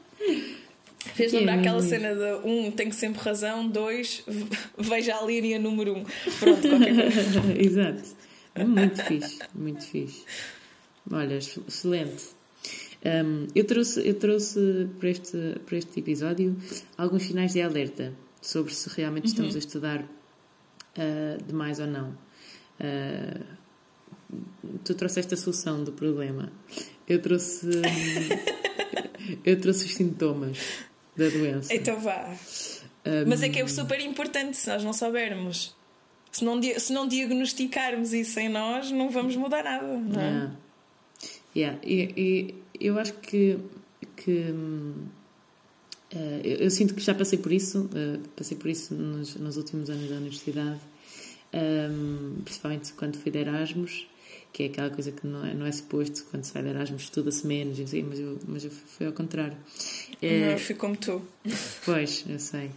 Fez 1.14 1.32
lembrar 1.32 1.56
é 1.56 1.60
aquela 1.60 1.82
cena 1.82 2.14
de 2.14 2.46
um 2.46 2.70
tem 2.72 2.90
sempre 2.90 3.22
razão, 3.22 3.68
dois 3.68 4.24
veja 4.76 5.16
a 5.16 5.24
linha 5.24 5.58
número 5.58 5.94
um. 5.94 6.04
Pronto, 6.04 6.68
qualquer 6.68 6.94
coisa. 6.94 7.52
Exato. 7.56 8.02
Muito 8.66 9.04
fixe, 9.04 9.38
muito 9.54 9.84
fixe. 9.84 10.24
olha, 11.10 11.36
excelente. 11.36 12.37
Um, 13.08 13.46
eu 13.54 13.64
trouxe, 13.64 14.06
eu 14.06 14.14
trouxe 14.14 14.88
para, 14.98 15.08
este, 15.08 15.56
para 15.64 15.76
este 15.78 16.00
episódio 16.00 16.56
alguns 16.96 17.22
sinais 17.24 17.52
de 17.52 17.62
alerta 17.62 18.12
sobre 18.42 18.74
se 18.74 18.88
realmente 18.90 19.24
uhum. 19.26 19.30
estamos 19.30 19.56
a 19.56 19.58
estudar 19.58 20.00
uh, 20.02 21.44
demais 21.46 21.80
ou 21.80 21.86
não. 21.86 22.10
Uh, 22.80 23.44
tu 24.84 24.94
trouxeste 24.94 25.32
a 25.34 25.36
solução 25.36 25.82
do 25.82 25.92
problema. 25.92 26.52
Eu 27.08 27.22
trouxe. 27.22 27.66
eu 29.44 29.60
trouxe 29.60 29.86
os 29.86 29.94
sintomas 29.94 30.58
da 31.16 31.28
doença. 31.28 31.74
Então 31.74 31.98
vá. 31.98 32.36
Um, 33.06 33.28
Mas 33.28 33.42
é 33.42 33.48
que 33.48 33.58
é 33.58 33.66
super 33.66 34.00
importante 34.00 34.56
se 34.56 34.68
nós 34.68 34.84
não 34.84 34.92
soubermos. 34.92 35.74
Se 36.30 36.44
não, 36.44 36.60
se 36.62 36.92
não 36.92 37.08
diagnosticarmos 37.08 38.12
isso 38.12 38.38
em 38.38 38.50
nós, 38.50 38.90
não 38.90 39.08
vamos 39.08 39.34
mudar 39.34 39.64
nada, 39.64 39.86
não 39.86 40.20
é? 40.20 40.24
Yeah. 40.26 40.58
Yeah. 41.56 41.78
E, 41.82 42.12
e 42.16 42.54
eu 42.80 42.98
acho 42.98 43.14
que. 43.14 43.58
que 44.16 44.50
uh, 44.50 46.40
eu, 46.42 46.56
eu, 46.56 46.70
sinto 46.70 46.94
que 46.94 47.00
já 47.00 47.14
passei 47.14 47.38
por 47.38 47.52
isso, 47.52 47.82
uh, 47.86 48.28
passei 48.36 48.56
por 48.56 48.68
isso 48.68 48.94
nos, 48.94 49.36
nos 49.36 49.56
últimos 49.56 49.90
anos 49.90 50.08
da 50.08 50.16
universidade, 50.16 50.80
um, 51.52 52.40
principalmente 52.44 52.92
quando 52.94 53.16
fui 53.16 53.30
de 53.30 53.38
Erasmus 53.38 54.06
que 54.52 54.64
é 54.64 54.66
aquela 54.66 54.90
coisa 54.90 55.12
que 55.12 55.26
não 55.26 55.44
é, 55.44 55.54
não 55.54 55.66
é 55.66 55.72
suposto, 55.72 56.24
quando 56.30 56.44
se 56.44 56.52
vai 56.52 56.62
de 56.62 56.70
Erasmus 56.70 57.02
estuda-se 57.02 57.46
menos, 57.46 57.78
assim, 57.78 58.02
mas, 58.02 58.18
eu, 58.18 58.38
mas 58.46 58.64
eu 58.64 58.70
fui 58.70 59.06
ao 59.06 59.12
contrário. 59.12 59.56
Não, 60.22 60.58
fui 60.58 60.74
como 60.74 60.96
tu. 60.96 61.22
Pois, 61.84 62.24
eu 62.28 62.38
sei. 62.38 62.70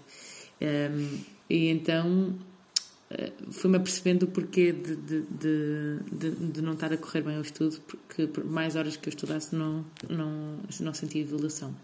Um, 0.61 1.19
e 1.49 1.69
então 1.69 2.35
fui-me 3.51 3.77
apercebendo 3.77 4.25
o 4.25 4.29
porquê 4.29 4.71
de, 4.71 4.95
de, 4.95 5.21
de, 6.11 6.31
de, 6.31 6.61
não 6.61 6.73
estar 6.73 6.91
a 6.93 6.97
correr 6.97 7.21
bem 7.21 7.37
o 7.37 7.41
estudo, 7.41 7.79
porque 7.81 8.27
por 8.27 8.43
mais 8.45 8.75
horas 8.75 8.97
que 8.97 9.09
eu 9.09 9.11
estudasse 9.11 9.55
não, 9.55 9.85
não, 10.09 10.59
não 10.79 10.93
sentia 10.93 11.21
evolução. 11.21 11.75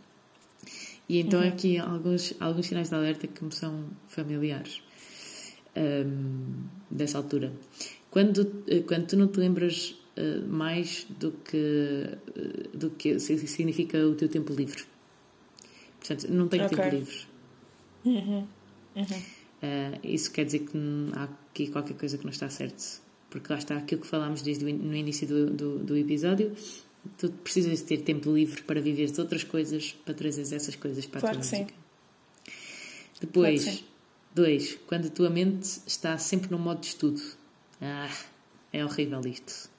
E 1.09 1.19
então 1.19 1.41
uhum. 1.41 1.47
aqui 1.47 1.77
alguns, 1.77 2.33
alguns 2.39 2.65
sinais 2.67 2.89
de 2.89 2.95
alerta 2.95 3.27
que 3.27 3.43
me 3.43 3.51
são 3.51 3.85
familiares 4.07 4.81
um, 5.75 6.65
dessa 6.89 7.17
altura. 7.17 7.53
Quando, 8.11 8.63
eh, 8.67 8.81
quando 8.81 9.07
tu 9.07 9.17
não 9.17 9.27
te 9.27 9.39
lembras 9.39 9.95
uh, 10.17 10.47
mais 10.47 11.05
do 11.19 11.31
que, 11.31 12.07
uh, 12.35 12.77
do 12.77 12.89
que 12.91 13.19
significa 13.19 14.05
o 14.05 14.15
teu 14.15 14.27
tempo 14.27 14.53
livre. 14.53 14.83
Portanto, 15.99 16.27
não 16.29 16.47
tenho 16.47 16.65
okay. 16.65 16.77
tempo 16.77 16.95
livre. 16.95 17.17
Uhum. 18.05 18.47
Uhum. 18.95 19.21
Uh, 19.61 19.99
isso 20.03 20.31
quer 20.31 20.45
dizer 20.45 20.59
que 20.59 20.77
há 21.13 21.23
aqui 21.23 21.67
qualquer 21.67 21.95
coisa 21.95 22.17
que 22.17 22.23
não 22.23 22.31
está 22.31 22.49
certo. 22.49 23.01
Porque 23.29 23.51
lá 23.51 23.59
está 23.59 23.77
aquilo 23.77 24.01
que 24.01 24.07
falámos 24.07 24.41
desde 24.41 24.65
o 24.65 24.73
no 24.73 24.95
início 24.95 25.27
do, 25.27 25.49
do, 25.49 25.79
do 25.79 25.97
episódio. 25.97 26.55
Tu 27.17 27.29
precisas 27.29 27.81
ter 27.81 27.99
tempo 27.99 28.33
livre 28.33 28.61
para 28.63 28.81
viver 28.81 29.11
outras 29.17 29.43
coisas, 29.43 29.95
para 30.05 30.13
trazer 30.13 30.55
essas 30.55 30.75
coisas 30.75 31.05
para 31.05 31.21
claro 31.21 31.37
a 31.37 31.41
tua 31.41 31.49
música. 31.49 31.73
Sim. 31.73 32.51
Depois, 33.19 33.63
claro 33.63 33.79
dois, 34.37 34.77
quando 34.85 35.07
a 35.07 35.09
tua 35.09 35.29
mente 35.29 35.81
está 35.87 36.17
sempre 36.17 36.51
no 36.51 36.59
modo 36.59 36.81
de 36.81 36.87
estudo. 36.87 37.21
Ah, 37.81 38.09
é 38.71 38.85
horrível 38.85 39.21
isto. 39.25 39.69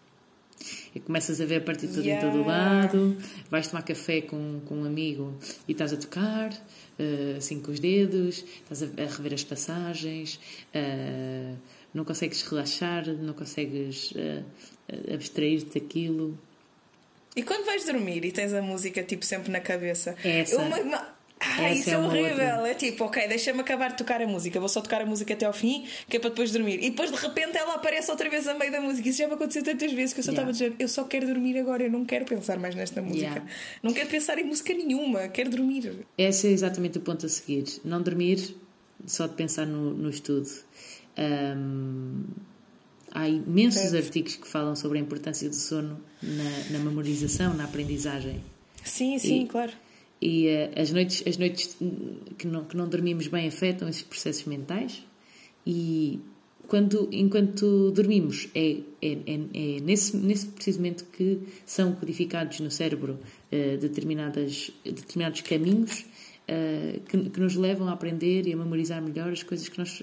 E 0.95 1.01
começas 1.01 1.41
a 1.41 1.45
ver 1.45 1.57
a 1.57 1.61
partitura 1.61 2.05
yeah. 2.07 2.27
em 2.27 2.31
todo 2.31 2.43
o 2.43 2.47
lado, 2.47 3.17
vais 3.51 3.69
tomar 3.69 3.83
café 3.83 4.21
com, 4.21 4.61
com 4.67 4.77
um 4.77 4.85
amigo 4.85 5.37
e 5.67 5.73
estás 5.73 5.93
a 5.93 5.97
tocar, 5.97 6.53
uh, 6.53 7.37
assim 7.37 7.61
com 7.61 7.71
os 7.71 7.81
dedos, 7.81 8.45
estás 8.63 8.83
a, 8.83 9.17
rever 9.17 9.35
as 9.35 9.45
passagens, 9.45 10.41
uh, 10.75 11.57
não 11.95 12.05
consegues 12.05 12.43
relaxar, 12.43 13.07
não 13.07 13.35
consegues 13.35 14.13
uh, 14.13 14.45
abstrair-te 15.15 15.81
daquilo. 15.81 16.39
E 17.37 17.43
quando 17.43 17.65
vais 17.65 17.85
dormir 17.85 18.25
e 18.25 18.33
tens 18.33 18.53
a 18.53 18.61
música 18.61 19.03
tipo 19.03 19.25
sempre 19.25 19.53
na 19.53 19.61
cabeça, 19.61 20.17
Essa. 20.25 20.55
Eu, 20.55 20.83
uma, 20.83 21.18
ah, 21.41 21.73
isso 21.73 21.91
é, 21.91 21.99
horrível. 21.99 22.67
É 22.67 22.75
tipo, 22.75 23.05
ok, 23.05 23.29
deixa-me 23.29 23.61
acabar 23.61 23.91
de 23.91 23.99
tocar 23.99 24.21
a 24.21 24.27
música, 24.27 24.59
vou 24.59 24.69
só 24.69 24.81
tocar 24.81 25.03
a 25.03 25.07
música 25.07 25.35
até 25.35 25.47
ao 25.47 25.53
fim, 25.53 25.87
que 26.09 26.17
é 26.17 26.21
para 26.21 26.31
depois 26.31 26.51
dormir. 26.51 26.83
E 26.83 26.91
depois 26.91 27.11
de 27.11 27.17
repente 27.17 27.57
ela 27.57 27.75
aparece 27.75 28.11
outra 28.11 28.29
vez 28.29 28.47
a 28.49 28.55
meio 28.55 28.73
da 28.73 28.81
música. 28.81 29.09
Isso 29.09 29.19
já 29.19 29.29
me 29.29 29.35
aconteceu 29.35 29.63
tantas 29.63 29.93
vezes 29.93 30.13
que 30.13 30.21
eu 30.21 30.25
só 30.25 30.33
estava 30.33 30.51
yeah. 30.51 30.67
a 30.67 30.71
dizer, 30.71 30.83
eu 30.83 30.89
só 30.89 31.05
quero 31.05 31.27
dormir 31.27 31.59
agora, 31.59 31.85
eu 31.85 31.91
não 31.91 32.05
quero 32.05 32.25
pensar 32.25 32.59
mais 32.59 32.75
nesta 32.75 33.01
música. 33.01 33.27
Yeah. 33.27 33.47
Não 33.83 33.93
quero 33.93 34.09
pensar 34.09 34.39
em 34.39 34.45
música 34.45 34.73
nenhuma, 34.75 35.29
quero 35.29 35.51
dormir. 35.51 36.07
Esse 36.17 36.49
é 36.49 36.51
exatamente 36.51 36.99
o 36.99 37.01
ponto 37.01 37.25
a 37.25 37.29
seguir. 37.29 37.65
Não 37.85 38.03
dormir 38.03 38.57
só 39.07 39.27
de 39.27 39.35
pensar 39.35 39.67
no, 39.67 39.95
no 39.95 40.11
estudo. 40.11 40.49
Um, 41.17 42.25
há 43.13 43.29
imensos 43.29 43.95
é. 43.95 43.99
artigos 43.99 44.37
que 44.37 44.49
falam 44.49 44.75
sobre 44.75 44.99
a 44.99 45.01
importância 45.01 45.49
do 45.49 45.55
sono 45.55 46.01
na, 46.23 46.79
na 46.79 46.85
memorização, 46.85 47.55
na 47.55 47.65
aprendizagem. 47.65 48.43
Sim, 48.85 49.19
sim, 49.19 49.43
e, 49.43 49.47
claro 49.47 49.73
e 50.21 50.49
uh, 50.49 50.81
as 50.81 50.91
noites, 50.91 51.23
as 51.27 51.37
noites 51.37 51.77
que 52.37 52.47
não, 52.47 52.65
que 52.65 52.77
não 52.77 52.89
dormimos 52.89 53.29
bem 53.29 53.47
afetam 53.47 53.89
esses 53.89 54.03
processos 54.03 54.45
mentais 54.45 55.05
e 55.67 56.21
quando, 56.67 57.09
enquanto 57.13 57.91
dormimos 57.93 58.49
é, 58.55 58.79
é, 59.01 59.13
é, 59.13 59.77
é 59.77 59.81
nesse, 59.81 60.17
nesse 60.17 60.47
preciso 60.49 60.79
momento 60.79 61.05
que 61.07 61.41
são 61.65 61.95
codificados 61.95 62.61
no 62.61 62.71
cérebro 62.71 63.19
uh, 63.53 63.79
determinadas, 63.79 64.71
determinados 64.85 65.41
caminhos 65.43 66.01
uh, 66.01 67.01
que, 67.01 67.31
que, 67.31 67.41
nos 67.41 67.55
levam 67.55 67.89
a 67.89 67.93
aprender 67.93 68.47
e 68.47 68.53
a 68.53 68.57
memorizar 68.57 69.01
melhor 69.01 69.33
as 69.33 69.43
coisas 69.43 69.69
que 69.69 69.79
nós 69.79 70.03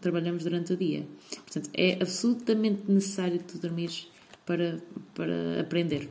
trabalhamos 0.00 0.44
durante 0.44 0.74
o 0.74 0.76
dia. 0.76 1.06
Portanto, 1.30 1.70
é 1.74 1.94
absolutamente 1.94 2.82
necessário 2.88 3.40
tu 3.40 3.58
dormires 3.58 4.08
para, 4.44 4.80
para 5.14 5.60
aprender. 5.60 6.08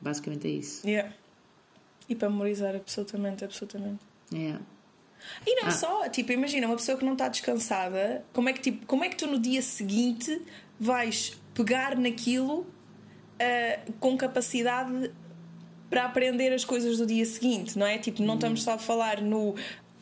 Basicamente 0.00 0.46
é 0.46 0.50
isso. 0.50 0.86
Yeah. 0.86 1.12
E 2.08 2.14
para 2.14 2.30
memorizar, 2.30 2.74
absolutamente, 2.74 3.44
absolutamente. 3.44 4.00
Yeah. 4.32 4.60
E 5.46 5.60
não 5.60 5.68
ah. 5.68 5.70
só, 5.72 6.08
tipo, 6.08 6.32
imagina 6.32 6.66
uma 6.66 6.76
pessoa 6.76 6.96
que 6.96 7.04
não 7.04 7.14
está 7.14 7.28
descansada, 7.28 8.24
como 8.32 8.48
é 8.48 8.52
que, 8.52 8.60
tipo, 8.60 8.86
como 8.86 9.04
é 9.04 9.08
que 9.08 9.16
tu 9.16 9.26
no 9.26 9.38
dia 9.38 9.62
seguinte 9.62 10.40
vais 10.78 11.40
pegar 11.54 11.96
naquilo 11.96 12.60
uh, 12.60 13.92
com 13.98 14.16
capacidade 14.16 15.10
para 15.88 16.04
aprender 16.04 16.52
as 16.52 16.64
coisas 16.64 16.98
do 16.98 17.06
dia 17.06 17.24
seguinte, 17.24 17.78
não 17.78 17.86
é? 17.86 17.98
Tipo, 17.98 18.22
não 18.22 18.34
estamos 18.34 18.62
só 18.62 18.72
a 18.74 18.78
falar 18.78 19.20
no 19.20 19.54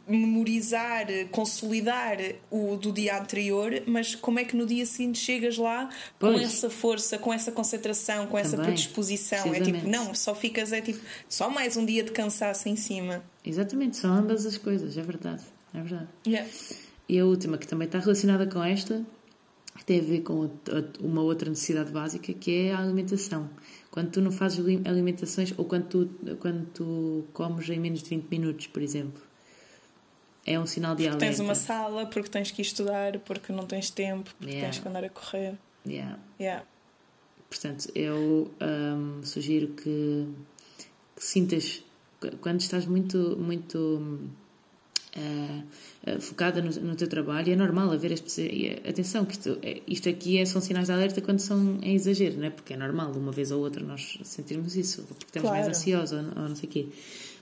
memorizar, 0.07 1.07
consolidar 1.31 2.19
o 2.51 2.77
do 2.77 2.93
dia 2.93 3.19
anterior, 3.19 3.83
mas 3.87 4.15
como 4.15 4.39
é 4.39 4.45
que 4.45 4.57
no 4.57 4.67
dia 4.67 4.85
seguinte 4.85 5.19
chegas 5.19 5.57
lá 5.57 5.89
pois. 6.19 6.35
com 6.35 6.41
essa 6.41 6.71
força, 6.71 7.19
com 7.19 7.33
essa 7.33 7.51
concentração, 7.51 8.27
com 8.27 8.37
Também. 8.37 8.43
essa 8.43 8.57
predisposição? 8.57 9.55
É 9.55 9.61
tipo, 9.61 9.89
não, 9.89 10.15
só 10.15 10.35
ficas, 10.35 10.73
é 10.73 10.81
tipo, 10.81 11.01
só 11.29 11.49
mais 11.49 11.77
um 11.77 11.85
dia 11.85 12.03
de 12.03 12.13
cansaço 12.13 12.69
em 12.69 12.77
cima. 12.77 13.23
Exatamente, 13.45 13.97
são 13.97 14.13
ambas 14.13 14.45
as 14.45 14.59
coisas, 14.59 14.97
é 14.97 15.03
verdade. 15.03 15.43
É 15.73 15.81
verdade. 15.81 16.09
Yeah. 16.27 16.49
E 17.09 17.19
a 17.19 17.25
última, 17.25 17.59
que 17.59 17.67
também 17.67 17.87
está 17.87 17.99
relacionada 17.99 18.47
com 18.47 18.63
esta, 18.63 19.05
tem 19.85 20.01
a 20.01 20.03
ver 20.03 20.21
com 20.21 20.51
uma 21.01 21.23
outra 21.23 21.49
necessidade 21.49 21.91
básica, 21.91 22.33
que 22.33 22.69
é 22.69 22.73
a 22.73 22.79
alimentação. 22.79 23.51
Quando 23.91 24.11
tu 24.11 24.21
não 24.21 24.31
fazes 24.31 24.61
alimentações, 24.85 25.53
ou 25.57 25.65
quando 25.65 25.87
tu, 25.87 26.11
quando 26.41 26.67
tu 26.73 27.25
comes 27.33 27.69
em 27.69 27.79
menos 27.79 28.03
de 28.03 28.11
20 28.11 28.29
minutos, 28.29 28.67
por 28.67 28.83
exemplo 28.83 29.24
é 30.47 30.59
um 30.59 30.67
sinal 30.67 30.95
de 30.95 31.05
porque 31.05 31.17
alerta. 31.17 31.27
Tens 31.27 31.41
uma 31.41 31.55
sala, 31.55 32.07
porque 32.07 32.29
tens 32.29 32.51
que 32.51 32.61
ir 32.61 32.65
estudar, 32.65 33.19
porque 33.21 33.53
não 33.53 33.67
tens 33.67 33.91
tempo, 33.91 34.31
porque 34.39 34.53
yeah. 34.53 34.71
tens 34.71 34.83
que 34.83 34.89
andar 34.89 35.05
a 35.05 35.09
correr. 35.09 35.55
Yeah. 35.87 36.19
Yeah. 36.39 36.65
Portanto, 37.49 37.91
eu 37.95 38.51
um, 38.61 39.23
sugiro 39.23 39.69
que, 39.69 40.27
que, 41.17 41.25
sintas, 41.25 41.83
quando 42.41 42.61
estás 42.61 42.85
muito, 42.85 43.37
muito 43.39 44.29
uh, 45.17 46.21
focada 46.21 46.61
no, 46.61 46.71
no, 46.71 46.97
teu 46.97 47.09
trabalho, 47.09 47.53
é 47.53 47.57
normal 47.57 47.93
haver 47.93 48.13
este. 48.13 48.83
Atenção, 48.87 49.25
que 49.25 49.33
isto, 49.35 49.59
é, 49.63 49.81
isto 49.87 50.09
aqui 50.09 50.39
é, 50.39 50.45
são 50.45 50.61
sinais 50.61 50.87
de 50.87 50.93
alerta 50.93 51.21
quando 51.21 51.39
são 51.39 51.79
em 51.81 51.95
exagero, 51.95 52.39
não 52.39 52.47
é? 52.47 52.51
Porque 52.51 52.75
é 52.75 52.77
normal, 52.77 53.13
uma 53.13 53.33
vez 53.33 53.51
ou 53.51 53.63
outra, 53.63 53.83
nós 53.83 54.19
sentirmos 54.25 54.77
isso, 54.77 55.05
porque 55.05 55.25
estamos 55.25 55.49
claro. 55.49 55.65
mais 55.65 55.79
ansiosos 55.79 56.19
ou, 56.19 56.43
ou 56.43 56.49
não 56.49 56.57
sei 56.57 56.69
o 56.69 56.73
quê. 56.73 56.89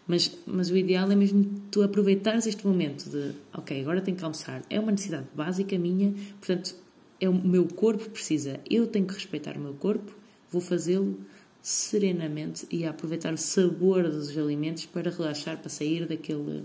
Mas, 0.06 0.37
mas 0.47 0.71
o 0.71 0.76
ideal 0.76 1.11
é 1.11 1.14
mesmo 1.14 1.44
tu 1.71 1.82
aproveitares 1.82 2.47
este 2.47 2.66
momento 2.66 3.09
de, 3.09 3.32
ok, 3.54 3.80
agora 3.80 4.00
tenho 4.00 4.16
que 4.16 4.25
almoçar. 4.25 4.62
É 4.68 4.80
uma 4.80 4.90
necessidade 4.90 5.26
básica 5.35 5.78
minha, 5.78 6.12
portanto, 6.38 6.75
é 7.21 7.28
o 7.28 7.35
meu 7.35 7.66
corpo 7.66 8.11
precisa. 8.11 8.61
Eu 8.68 8.87
tenho 8.87 9.06
que 9.06 9.14
respeitar 9.14 9.56
o 9.56 9.61
meu 9.61 9.75
corpo, 9.75 10.12
vou 10.50 10.61
fazê-lo 10.61 11.18
serenamente 11.62 12.66
e 12.71 12.85
aproveitar 12.85 13.32
o 13.32 13.38
sabor 13.38 14.02
dos 14.02 14.37
alimentos 14.37 14.85
para 14.87 15.11
relaxar, 15.11 15.59
para 15.59 15.68
sair 15.68 16.06
daquele, 16.06 16.64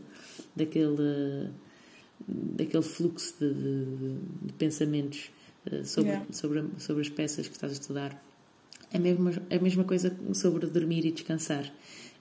daquele, 0.55 1.51
daquele 2.27 2.83
fluxo 2.83 3.35
de, 3.39 3.53
de, 3.53 4.17
de 4.41 4.53
pensamentos 4.53 5.29
eh, 5.71 5.83
sobre, 5.83 6.09
yeah. 6.09 6.25
sobre, 6.31 6.65
sobre 6.79 7.01
as 7.01 7.09
peças 7.09 7.47
que 7.47 7.53
estás 7.53 7.71
a 7.71 7.75
estudar. 7.75 8.23
É 8.91 8.97
a 8.97 8.99
mesma, 8.99 9.31
a 9.51 9.59
mesma 9.59 9.83
coisa 9.83 10.17
sobre 10.33 10.65
dormir 10.65 11.05
e 11.05 11.11
descansar. 11.11 11.71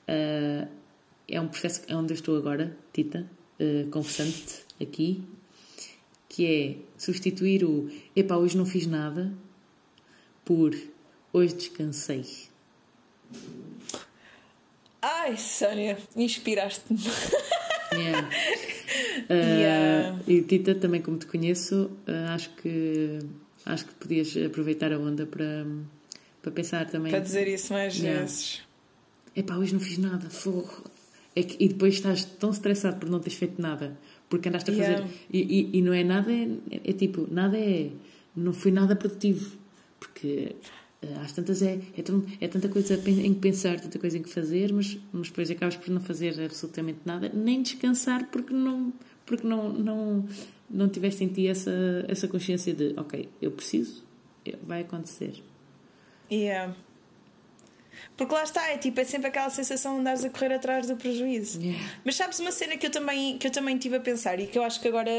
Uh, 0.08 0.68
é 1.28 1.40
um 1.40 1.48
processo 1.48 1.82
é 1.88 1.96
onde 1.96 2.12
eu 2.12 2.14
estou 2.14 2.36
agora, 2.36 2.76
Tita, 2.92 3.26
uh, 3.60 3.88
confessando-te 3.90 4.64
aqui, 4.80 5.22
que 6.28 6.46
é 6.46 6.76
substituir 6.98 7.64
o 7.64 7.90
epá, 8.14 8.36
hoje 8.36 8.56
não 8.56 8.66
fiz 8.66 8.86
nada 8.86 9.32
por 10.44 10.76
hoje 11.32 11.54
descansei. 11.54 12.24
Ai, 15.02 15.36
Sónia, 15.36 15.98
inspiraste-me. 16.14 16.98
Yeah. 17.92 18.28
Uh, 19.28 19.32
yeah. 19.32 20.18
E 20.26 20.42
Tita, 20.42 20.74
também 20.74 21.00
como 21.00 21.18
te 21.18 21.26
conheço, 21.26 21.90
uh, 22.06 22.30
acho 22.34 22.50
que 22.56 23.18
acho 23.64 23.84
que 23.84 23.94
podias 23.94 24.36
aproveitar 24.36 24.92
a 24.92 24.98
onda 24.98 25.26
para, 25.26 25.66
para 26.40 26.52
pensar 26.52 26.86
também. 26.88 27.10
Para 27.10 27.20
dizer 27.20 27.48
isso 27.48 27.72
mais 27.72 27.96
yeah. 27.96 28.20
vezes. 28.20 28.62
Epá, 29.34 29.56
hoje 29.56 29.74
não 29.74 29.80
fiz 29.80 29.98
nada, 29.98 30.30
fogo. 30.30 30.84
É 31.36 31.42
que, 31.42 31.62
e 31.62 31.68
depois 31.68 31.94
estás 31.94 32.24
tão 32.24 32.50
estressado 32.50 32.96
por 32.96 33.10
não 33.10 33.20
teres 33.20 33.38
feito 33.38 33.60
nada, 33.60 33.96
porque 34.28 34.48
andaste 34.48 34.70
a 34.70 34.74
fazer. 34.74 34.92
Yeah. 34.92 35.08
E, 35.30 35.38
e, 35.38 35.78
e, 35.78 35.82
não 35.82 35.92
é 35.92 36.02
nada, 36.02 36.32
é, 36.32 36.48
é, 36.82 36.92
tipo, 36.94 37.28
nada 37.30 37.58
é. 37.58 37.90
Não 38.34 38.54
foi 38.54 38.72
nada 38.72 38.96
produtivo. 38.96 39.56
Porque 40.00 40.56
uh, 41.02 41.20
às 41.20 41.32
tantas 41.32 41.60
é, 41.60 41.78
é, 41.96 42.02
tão, 42.02 42.24
é, 42.40 42.48
tanta 42.48 42.68
coisa 42.68 42.94
em 42.94 43.34
que 43.34 43.40
pensar, 43.40 43.78
tanta 43.78 43.98
coisa 43.98 44.16
em 44.16 44.22
que 44.22 44.30
fazer, 44.30 44.72
mas, 44.72 44.98
mas 45.12 45.28
depois 45.28 45.50
acabas 45.50 45.76
por 45.76 45.90
não 45.90 46.00
fazer 46.00 46.40
absolutamente 46.42 47.00
nada, 47.04 47.30
nem 47.32 47.62
descansar 47.62 48.26
porque 48.30 48.54
não, 48.54 48.92
porque 49.26 49.46
não, 49.46 49.72
não, 49.72 50.28
não 50.70 50.88
tiveste 50.88 51.22
em 51.22 51.28
ti 51.28 51.48
essa, 51.48 51.70
essa 52.08 52.26
consciência 52.28 52.72
de 52.74 52.94
ok, 52.96 53.28
eu 53.40 53.50
preciso, 53.50 54.02
vai 54.62 54.82
acontecer. 54.82 55.42
Yeah. 56.30 56.74
Porque 58.16 58.32
lá 58.34 58.42
está, 58.42 58.70
é 58.70 58.78
tipo, 58.78 59.00
é 59.00 59.04
sempre 59.04 59.28
aquela 59.28 59.50
sensação 59.50 59.94
de 59.94 60.00
andares 60.00 60.24
a 60.24 60.30
correr 60.30 60.54
atrás 60.54 60.86
do 60.86 60.96
prejuízo. 60.96 61.60
Yeah. 61.60 61.84
Mas 62.04 62.16
sabes 62.16 62.38
uma 62.40 62.52
cena 62.52 62.76
que 62.76 62.86
eu 62.86 62.90
também 62.90 63.38
que 63.38 63.46
eu 63.46 63.50
também 63.50 63.76
tive 63.76 63.96
a 63.96 64.00
pensar 64.00 64.40
e 64.40 64.46
que 64.46 64.58
eu 64.58 64.62
acho 64.62 64.80
que 64.80 64.88
agora 64.88 65.10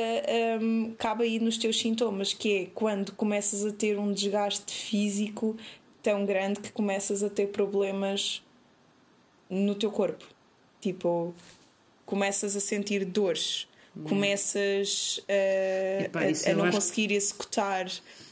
um, 0.62 0.93
cabe 0.98 1.24
aí 1.24 1.39
nos 1.39 1.57
teus 1.57 1.79
sintomas, 1.79 2.34
que 2.34 2.57
é 2.57 2.65
quando 2.74 3.12
começas 3.13 3.65
a 3.65 3.72
ter 3.72 3.98
um 4.00 4.12
desgaste 4.12 4.74
físico 4.74 5.55
tão 6.01 6.25
grande 6.25 6.60
que 6.60 6.72
começas 6.72 7.22
a 7.24 7.29
ter 7.29 7.48
problemas 7.48 8.41
no 9.50 9.75
teu 9.75 9.91
corpo. 9.91 10.25
Tipo, 10.81 11.34
começas 12.05 12.55
a 12.55 12.60
sentir 12.60 13.03
dores, 13.05 13.67
hum. 13.96 14.03
começas 14.03 15.19
a, 15.27 16.03
Epá, 16.03 16.22
a, 16.22 16.51
a 16.51 16.55
não 16.55 16.72
conseguir 16.72 17.12
executar 17.12 17.88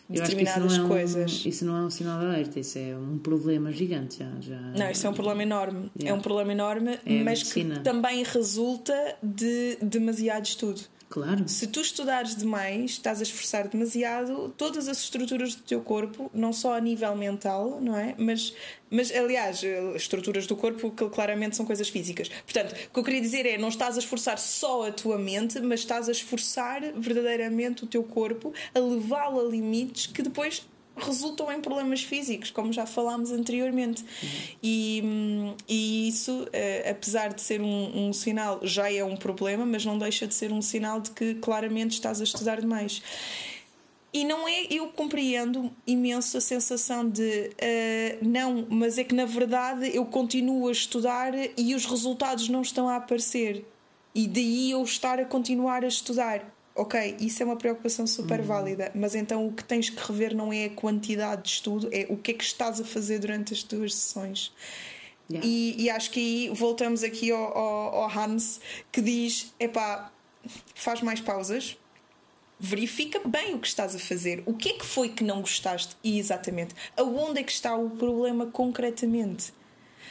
determinadas 0.09 0.74
isso 0.74 0.81
é 0.81 0.83
um. 0.83 1.50
Isso 1.50 1.65
não 1.65 1.77
é 1.77 1.81
um 1.81 1.89
sinal 1.89 2.19
de 2.19 2.25
alerta, 2.25 2.59
isso 2.59 2.77
é 2.77 2.95
um 2.95 3.17
problema 3.17 3.71
gigante. 3.71 4.19
Já, 4.19 4.29
já, 4.41 4.59
não, 4.59 4.91
isso 4.91 5.05
é 5.05 5.09
um 5.09 5.13
problema 5.13 5.43
enorme. 5.43 5.91
Yeah. 5.97 6.09
É 6.09 6.13
um 6.13 6.21
problema 6.21 6.51
enorme, 6.51 7.00
é 7.05 7.24
mas 7.24 7.51
que 7.51 7.63
também 7.83 8.24
resulta 8.24 9.15
de 9.21 9.77
demasiado 9.81 10.45
estudo. 10.45 10.81
Claro. 11.09 11.47
Se 11.47 11.67
tu 11.67 11.81
estudares 11.81 12.35
demais, 12.35 12.91
estás 12.91 13.19
a 13.19 13.24
esforçar 13.24 13.67
demasiado, 13.67 14.53
todas 14.57 14.88
as 14.88 15.00
estruturas 15.00 15.55
do 15.55 15.62
teu 15.62 15.81
corpo, 15.81 16.31
não 16.33 16.51
só 16.51 16.75
a 16.75 16.81
nível 16.81 17.15
mental, 17.15 17.79
não 17.79 17.97
é? 17.97 18.15
Mas, 18.17 18.53
mas 18.89 19.15
aliás, 19.15 19.63
as 19.63 20.01
estruturas 20.01 20.47
do 20.47 20.55
corpo 20.55 20.91
que 20.91 21.07
claramente 21.09 21.55
são 21.55 21.65
coisas 21.65 21.89
físicas. 21.89 22.29
Portanto, 22.29 22.74
o 22.74 22.93
que 22.93 23.00
eu 23.00 23.03
queria 23.03 23.21
dizer 23.21 23.45
é, 23.45 23.57
não 23.57 23.69
estás 23.69 23.95
a 23.95 24.00
esforçar 24.00 24.39
só 24.39 24.88
a 24.88 24.91
tua 24.91 25.17
mente, 25.17 25.59
mas 25.62 25.81
estás 25.81 26.09
a 26.09 26.12
esforçar 26.12 26.81
verdadeiramente 26.93 27.83
o 27.83 27.88
teu 27.88 28.03
corpo 28.03 28.53
a 28.74 28.79
levá-lo 28.79 29.39
a 29.39 29.50
limites 29.50 30.07
que 30.07 30.21
depois 30.21 30.65
resultam 30.97 31.51
em 31.51 31.59
problemas 31.59 32.01
físicos, 32.01 32.51
como 32.51 32.71
já 32.71 32.85
falámos 32.85 33.31
anteriormente. 33.31 34.03
Uhum. 34.03 34.29
E, 34.63 35.55
e 35.67 36.07
isso, 36.07 36.47
eh, 36.53 36.89
apesar 36.89 37.33
de 37.33 37.41
ser 37.41 37.61
um, 37.61 38.07
um, 38.07 38.13
sinal, 38.13 38.59
já 38.63 38.91
é 38.91 39.03
um 39.03 39.15
problema, 39.17 39.65
mas 39.65 39.85
não 39.85 39.97
deixa 39.97 40.25
de 40.25 40.33
ser 40.33 40.51
um 40.51 40.61
sinal 40.61 41.01
de 41.01 41.12
que 41.12 41.36
claramente 41.36 41.91
estás 41.91 42.21
a 42.21 42.23
estudar 42.23 42.62
demais. 42.62 43.01
E 44.13 44.23
não 44.23 44.47
é, 44.47 44.67
eu 44.69 44.88
compreendo 44.88 45.69
imenso 45.86 46.38
a 46.38 46.41
sensação 46.41 47.08
de 47.10 47.49
uh, 47.49 48.25
não, 48.25 48.65
mas 48.69 48.97
é 48.97 49.03
que 49.03 49.13
na 49.13 49.25
verdade 49.25 49.93
eu 49.93 50.05
continuo 50.05 50.69
a 50.69 50.71
estudar 50.71 51.34
e 51.58 51.75
os 51.75 51.86
resultados 51.86 52.47
não 52.47 52.62
estão 52.62 52.88
a 52.88 52.95
aparecer. 52.95 53.65
E 54.13 54.25
daí 54.25 54.71
eu 54.71 54.81
estar 54.84 55.19
a 55.19 55.25
continuar 55.25 55.84
a 55.84 55.88
estudar 55.89 56.55
ok, 56.75 57.15
isso 57.19 57.41
é 57.41 57.45
uma 57.45 57.55
preocupação 57.55 58.05
super 58.05 58.41
uhum. 58.41 58.45
válida, 58.45 58.91
mas 58.93 59.15
então 59.15 59.47
o 59.47 59.53
que 59.53 59.63
tens 59.63 59.89
que 59.89 60.05
rever 60.05 60.35
não 60.35 60.51
é 60.51 60.65
a 60.65 60.69
quantidade 60.69 61.43
de 61.43 61.49
estudo, 61.49 61.89
é 61.91 62.05
o 62.09 62.17
que 62.17 62.31
é 62.31 62.33
que 62.33 62.43
estás 62.43 62.81
a 62.81 62.83
fazer 62.83 63.19
durante 63.19 63.53
as 63.53 63.63
tuas 63.63 63.95
sessões. 63.95 64.53
Yeah. 65.29 65.47
E, 65.47 65.83
e, 65.83 65.89
acho 65.89 66.11
que 66.11 66.19
aí 66.19 66.49
voltamos 66.53 67.01
aqui 67.03 67.31
ao, 67.31 67.57
ao, 67.57 67.95
ao 68.03 68.19
Hans 68.19 68.59
que 68.91 69.01
diz: 69.01 69.51
epá, 69.59 70.11
faz 70.75 71.01
mais 71.01 71.19
pausas, 71.19 71.75
verifica 72.59 73.19
bem 73.27 73.55
o 73.55 73.59
que 73.59 73.67
estás 73.67 73.95
a 73.95 73.99
fazer. 73.99 74.43
O 74.45 74.53
que 74.53 74.69
é 74.69 74.73
que 74.73 74.85
foi 74.85 75.09
que 75.09 75.23
não 75.23 75.41
gostaste? 75.41 75.95
E 76.03 76.19
exatamente, 76.19 76.75
aonde 76.95 77.39
é 77.39 77.43
que 77.43 77.51
está 77.51 77.75
o 77.75 77.89
problema 77.89 78.45
concretamente? 78.47 79.51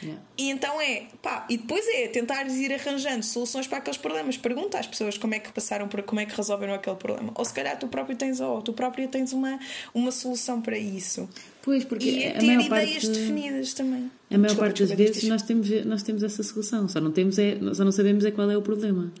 Yeah. 0.03 0.21
E 0.37 0.49
então 0.49 0.79
é, 0.81 1.07
pá, 1.21 1.45
e 1.49 1.57
depois 1.57 1.85
é 1.87 2.07
tentar 2.07 2.43
ir 2.45 2.73
arranjando 2.73 3.23
soluções 3.23 3.67
para 3.67 3.77
aqueles 3.77 3.97
problemas. 3.97 4.37
Pergunta 4.37 4.77
às 4.77 4.87
pessoas 4.87 5.17
como 5.17 5.33
é 5.33 5.39
que 5.39 5.51
passaram 5.51 5.87
por 5.87 6.03
como 6.03 6.19
é 6.19 6.25
que 6.25 6.35
resolveram 6.35 6.73
aquele 6.73 6.95
problema. 6.95 7.31
Ou 7.35 7.45
se 7.45 7.53
calhar 7.53 7.77
tu 7.79 7.87
próprio 7.87 8.15
tens, 8.15 8.39
ou 8.39 8.61
tu 8.61 8.73
próprio 8.73 9.07
tens 9.07 9.31
uma, 9.33 9.59
uma 9.93 10.11
solução 10.11 10.61
para 10.61 10.77
isso. 10.77 11.29
Pois, 11.61 11.83
porque 11.83 12.09
e 12.09 12.27
a 12.27 12.37
ter 12.37 12.59
ideias 12.59 13.05
parte, 13.05 13.07
definidas 13.07 13.73
também. 13.73 14.11
A 14.29 14.37
maior 14.37 14.47
desculpa, 14.47 14.65
parte 14.65 14.85
das 14.85 14.97
vezes 14.97 15.23
nós 15.23 15.41
temos, 15.41 15.69
nós 15.85 16.03
temos 16.03 16.23
essa 16.23 16.43
solução, 16.43 16.87
só 16.87 16.99
não, 16.99 17.11
temos 17.11 17.39
é, 17.39 17.57
só 17.73 17.83
não 17.83 17.91
sabemos 17.91 18.23
é 18.25 18.31
qual 18.31 18.49
é 18.51 18.57
o 18.57 18.61
problema. 18.61 19.11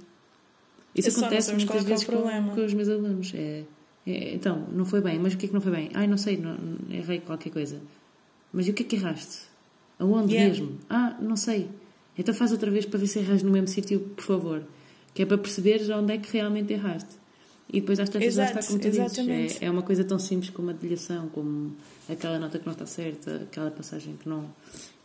Isso 0.93 1.09
Eu 1.09 1.17
acontece 1.17 1.53
muitas 1.53 1.83
é 1.83 1.87
vezes 1.87 2.07
é 2.07 2.11
com, 2.11 2.55
com, 2.55 2.65
os 2.65 2.73
meus 2.73 2.87
alunos. 2.87 3.33
É, 3.33 3.63
é, 4.05 4.33
então, 4.35 4.67
não 4.71 4.85
foi 4.85 5.01
bem, 5.01 5.17
mas 5.17 5.33
o 5.33 5.37
que 5.37 5.45
é 5.45 5.47
que 5.47 5.53
não 5.53 5.61
foi 5.61 5.71
bem? 5.71 5.89
Ai, 5.93 6.07
não 6.07 6.17
sei, 6.17 6.37
não, 6.37 6.55
errei 6.89 7.19
qualquer 7.19 7.49
coisa. 7.49 7.81
Mas 8.53 8.67
e 8.67 8.71
o 8.71 8.73
que 8.73 8.83
é 8.83 8.85
que 8.85 8.95
erraste? 8.95 9.54
Aonde 9.99 10.33
yeah. 10.33 10.53
mesmo? 10.53 10.77
Ah, 10.89 11.17
não 11.21 11.35
sei. 11.35 11.69
Então 12.17 12.33
faz 12.33 12.51
outra 12.51 12.71
vez 12.71 12.85
para 12.85 12.99
ver 12.99 13.07
se 13.07 13.19
erras 13.19 13.43
no 13.43 13.51
mesmo 13.51 13.67
sítio, 13.67 13.99
por 13.99 14.23
favor. 14.23 14.63
Que 15.13 15.23
é 15.23 15.25
para 15.25 15.37
perceberes 15.37 15.89
onde 15.89 16.13
é 16.13 16.17
que 16.17 16.31
realmente 16.33 16.73
erraste. 16.73 17.15
E 17.71 17.81
depois 17.81 17.99
às 17.99 18.09
tantas 18.09 18.27
Exato, 18.27 18.53
já 18.53 18.59
está 18.59 18.71
como 18.71 18.79
tu 18.79 18.87
exatamente. 18.87 19.47
dizes. 19.47 19.61
É, 19.61 19.65
é 19.65 19.71
uma 19.71 19.81
coisa 19.81 20.03
tão 20.03 20.19
simples 20.19 20.49
como 20.49 20.69
a 20.69 20.73
delhação, 20.73 21.29
como 21.29 21.75
aquela 22.07 22.37
nota 22.37 22.59
que 22.59 22.65
não 22.65 22.73
está 22.73 22.85
certa, 22.85 23.35
aquela 23.37 23.71
passagem 23.71 24.15
que 24.17 24.29
não 24.29 24.49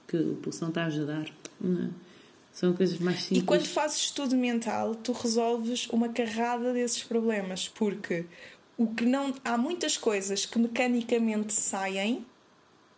que 0.07 0.17
o 0.17 0.35
pulso 0.37 0.63
não 0.63 0.69
está 0.71 0.83
a 0.83 0.87
ajudar. 0.87 1.27
Não. 1.61 1.85
É? 1.85 1.89
São 2.53 2.73
coisas 2.73 2.99
mais 2.99 3.23
simples. 3.23 3.43
E 3.43 3.47
quando 3.47 3.65
fazes 3.65 3.99
estudo 3.99 4.37
mental, 4.37 4.95
tu 4.97 5.13
resolves 5.13 5.87
uma 5.89 6.09
carrada 6.09 6.73
desses 6.73 7.03
problemas, 7.03 7.69
porque 7.69 8.27
o 8.77 8.89
que 8.89 9.05
não 9.05 9.33
há 9.45 9.57
muitas 9.57 9.97
coisas 9.97 10.45
que 10.45 10.59
mecanicamente 10.59 11.55
saem 11.55 12.27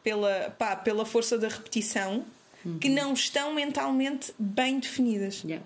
pela, 0.03 0.55
pá, 0.59 0.77
pela 0.77 1.05
força 1.05 1.39
da 1.39 1.49
repetição 1.49 2.25
uhum. 2.65 2.79
que 2.79 2.89
não 2.89 3.13
estão 3.13 3.55
mentalmente 3.55 4.33
bem 4.39 4.79
definidas. 4.79 5.43
Yeah. 5.45 5.65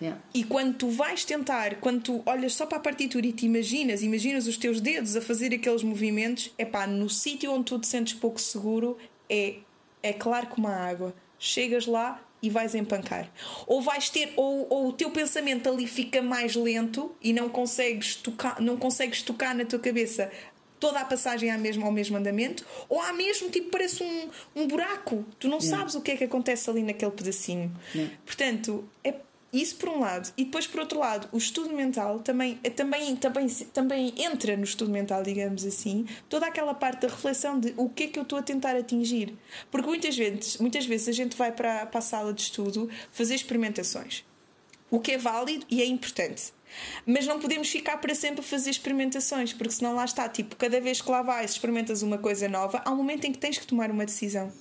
Yeah. 0.00 0.20
E 0.34 0.44
quando 0.44 0.74
tu 0.74 0.90
vais 0.90 1.24
tentar, 1.24 1.76
quando 1.76 2.02
tu 2.02 2.22
olhas 2.26 2.54
só 2.54 2.66
para 2.66 2.78
a 2.78 2.80
partitura 2.80 3.26
e 3.26 3.32
te 3.32 3.46
imaginas, 3.46 4.02
imaginas 4.02 4.46
os 4.46 4.58
teus 4.58 4.80
dedos 4.80 5.16
a 5.16 5.22
fazer 5.22 5.54
aqueles 5.54 5.82
movimentos, 5.82 6.52
é 6.58 6.64
pá, 6.64 6.86
no 6.86 7.08
sítio 7.08 7.50
onde 7.52 7.64
tu 7.64 7.78
te 7.78 7.86
sentes 7.86 8.12
pouco 8.12 8.38
seguro, 8.38 8.98
é, 9.28 9.54
é 10.02 10.12
claro 10.12 10.48
como 10.48 10.68
a 10.68 10.74
água. 10.74 11.14
Chegas 11.38 11.86
lá 11.86 12.22
e 12.42 12.50
vais 12.50 12.74
empancar. 12.74 13.30
Ou 13.66 13.80
vais 13.80 14.10
ter, 14.10 14.32
ou, 14.36 14.66
ou 14.68 14.88
o 14.88 14.92
teu 14.92 15.10
pensamento 15.10 15.68
ali 15.68 15.86
fica 15.86 16.20
mais 16.20 16.54
lento 16.54 17.14
e 17.22 17.32
não 17.32 17.48
consegues 17.48 18.16
tocar, 18.16 18.60
não 18.60 18.76
consegues 18.76 19.22
tocar 19.22 19.54
na 19.54 19.64
tua 19.64 19.78
cabeça 19.78 20.30
toda 20.86 21.00
a 21.00 21.04
passagem 21.04 21.50
ao 21.50 21.58
mesmo, 21.58 21.84
ao 21.84 21.90
mesmo 21.90 22.16
andamento, 22.16 22.64
ou 22.88 23.00
há 23.00 23.12
mesmo, 23.12 23.50
tipo, 23.50 23.70
parece 23.70 24.04
um, 24.04 24.28
um 24.54 24.68
buraco. 24.68 25.24
Tu 25.36 25.48
não 25.48 25.58
yeah. 25.58 25.78
sabes 25.78 25.94
o 25.96 26.00
que 26.00 26.12
é 26.12 26.16
que 26.16 26.22
acontece 26.22 26.70
ali 26.70 26.80
naquele 26.80 27.10
pedacinho. 27.10 27.74
Yeah. 27.92 28.14
Portanto, 28.24 28.88
é 29.02 29.14
isso 29.52 29.74
por 29.76 29.88
um 29.88 29.98
lado. 29.98 30.32
E 30.36 30.44
depois, 30.44 30.64
por 30.68 30.78
outro 30.78 31.00
lado, 31.00 31.28
o 31.32 31.38
estudo 31.38 31.74
mental 31.74 32.20
também, 32.20 32.60
é, 32.62 32.70
também, 32.70 33.16
também, 33.16 33.48
também 33.48 34.14
entra 34.16 34.56
no 34.56 34.62
estudo 34.62 34.92
mental, 34.92 35.24
digamos 35.24 35.64
assim, 35.64 36.06
toda 36.28 36.46
aquela 36.46 36.72
parte 36.72 37.02
da 37.02 37.08
reflexão 37.08 37.58
de 37.58 37.74
o 37.76 37.88
que 37.88 38.04
é 38.04 38.06
que 38.06 38.18
eu 38.20 38.22
estou 38.22 38.38
a 38.38 38.42
tentar 38.42 38.76
atingir. 38.76 39.34
Porque 39.72 39.88
muitas 39.88 40.16
vezes, 40.16 40.58
muitas 40.58 40.86
vezes 40.86 41.08
a 41.08 41.12
gente 41.12 41.36
vai 41.36 41.50
para, 41.50 41.84
para 41.86 41.98
a 41.98 42.02
sala 42.02 42.32
de 42.32 42.42
estudo 42.42 42.88
fazer 43.10 43.34
experimentações. 43.34 44.24
O 44.88 45.00
que 45.00 45.12
é 45.12 45.18
válido 45.18 45.66
e 45.68 45.82
é 45.82 45.84
importante. 45.84 46.54
Mas 47.06 47.26
não 47.26 47.38
podemos 47.38 47.68
ficar 47.68 47.98
para 47.98 48.14
sempre 48.14 48.40
a 48.40 48.42
fazer 48.42 48.70
experimentações, 48.70 49.52
porque 49.52 49.72
senão 49.72 49.94
lá 49.94 50.04
está, 50.04 50.28
tipo, 50.28 50.56
cada 50.56 50.80
vez 50.80 51.00
que 51.00 51.10
lá 51.10 51.22
vais 51.22 51.52
experimentas 51.52 52.02
uma 52.02 52.18
coisa 52.18 52.48
nova, 52.48 52.82
há 52.84 52.90
um 52.90 52.96
momento 52.96 53.24
em 53.26 53.32
que 53.32 53.38
tens 53.38 53.58
que 53.58 53.66
tomar 53.66 53.90
uma 53.90 54.04
decisão. 54.04 54.52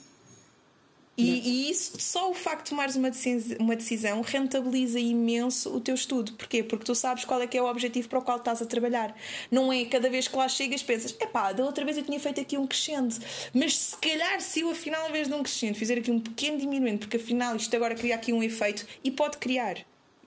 E, 1.17 1.67
e, 1.67 1.71
isso, 1.71 1.93
só 1.97 2.29
o 2.29 2.33
facto 2.33 2.65
de 2.65 2.69
tomares 2.71 2.97
uma 2.97 3.09
decisão, 3.09 3.57
uma 3.59 3.75
decisão 3.75 4.21
rentabiliza 4.21 4.99
imenso 4.99 5.73
o 5.73 5.79
teu 5.79 5.95
estudo. 5.95 6.33
Porquê? 6.33 6.61
Porque 6.61 6.83
tu 6.83 6.93
sabes 6.93 7.23
qual 7.23 7.41
é 7.41 7.47
que 7.47 7.57
é 7.57 7.61
o 7.61 7.67
objetivo 7.67 8.09
para 8.09 8.19
o 8.19 8.21
qual 8.21 8.37
estás 8.37 8.61
a 8.61 8.65
trabalhar. 8.65 9.15
Não 9.49 9.71
é 9.71 9.85
cada 9.85 10.09
vez 10.09 10.27
que 10.27 10.35
lá 10.35 10.49
chegas 10.49 10.83
pensas, 10.83 11.15
epá, 11.17 11.53
da 11.53 11.63
outra 11.63 11.85
vez 11.85 11.97
eu 11.97 12.03
tinha 12.03 12.19
feito 12.19 12.41
aqui 12.41 12.57
um 12.57 12.67
crescendo, 12.67 13.15
mas 13.53 13.77
se 13.77 13.97
calhar 13.97 14.41
se 14.41 14.59
eu 14.59 14.69
afinal, 14.69 15.07
em 15.07 15.13
vez 15.13 15.29
de 15.29 15.33
um 15.33 15.41
crescendo, 15.41 15.75
fizer 15.75 15.97
aqui 15.97 16.11
um 16.11 16.19
pequeno 16.19 16.57
diminuendo, 16.57 16.99
porque 16.99 17.15
afinal 17.15 17.55
isto 17.55 17.73
agora 17.73 17.95
cria 17.95 18.15
aqui 18.15 18.33
um 18.33 18.43
efeito, 18.43 18.85
e 19.01 19.09
pode 19.09 19.37
criar. 19.37 19.77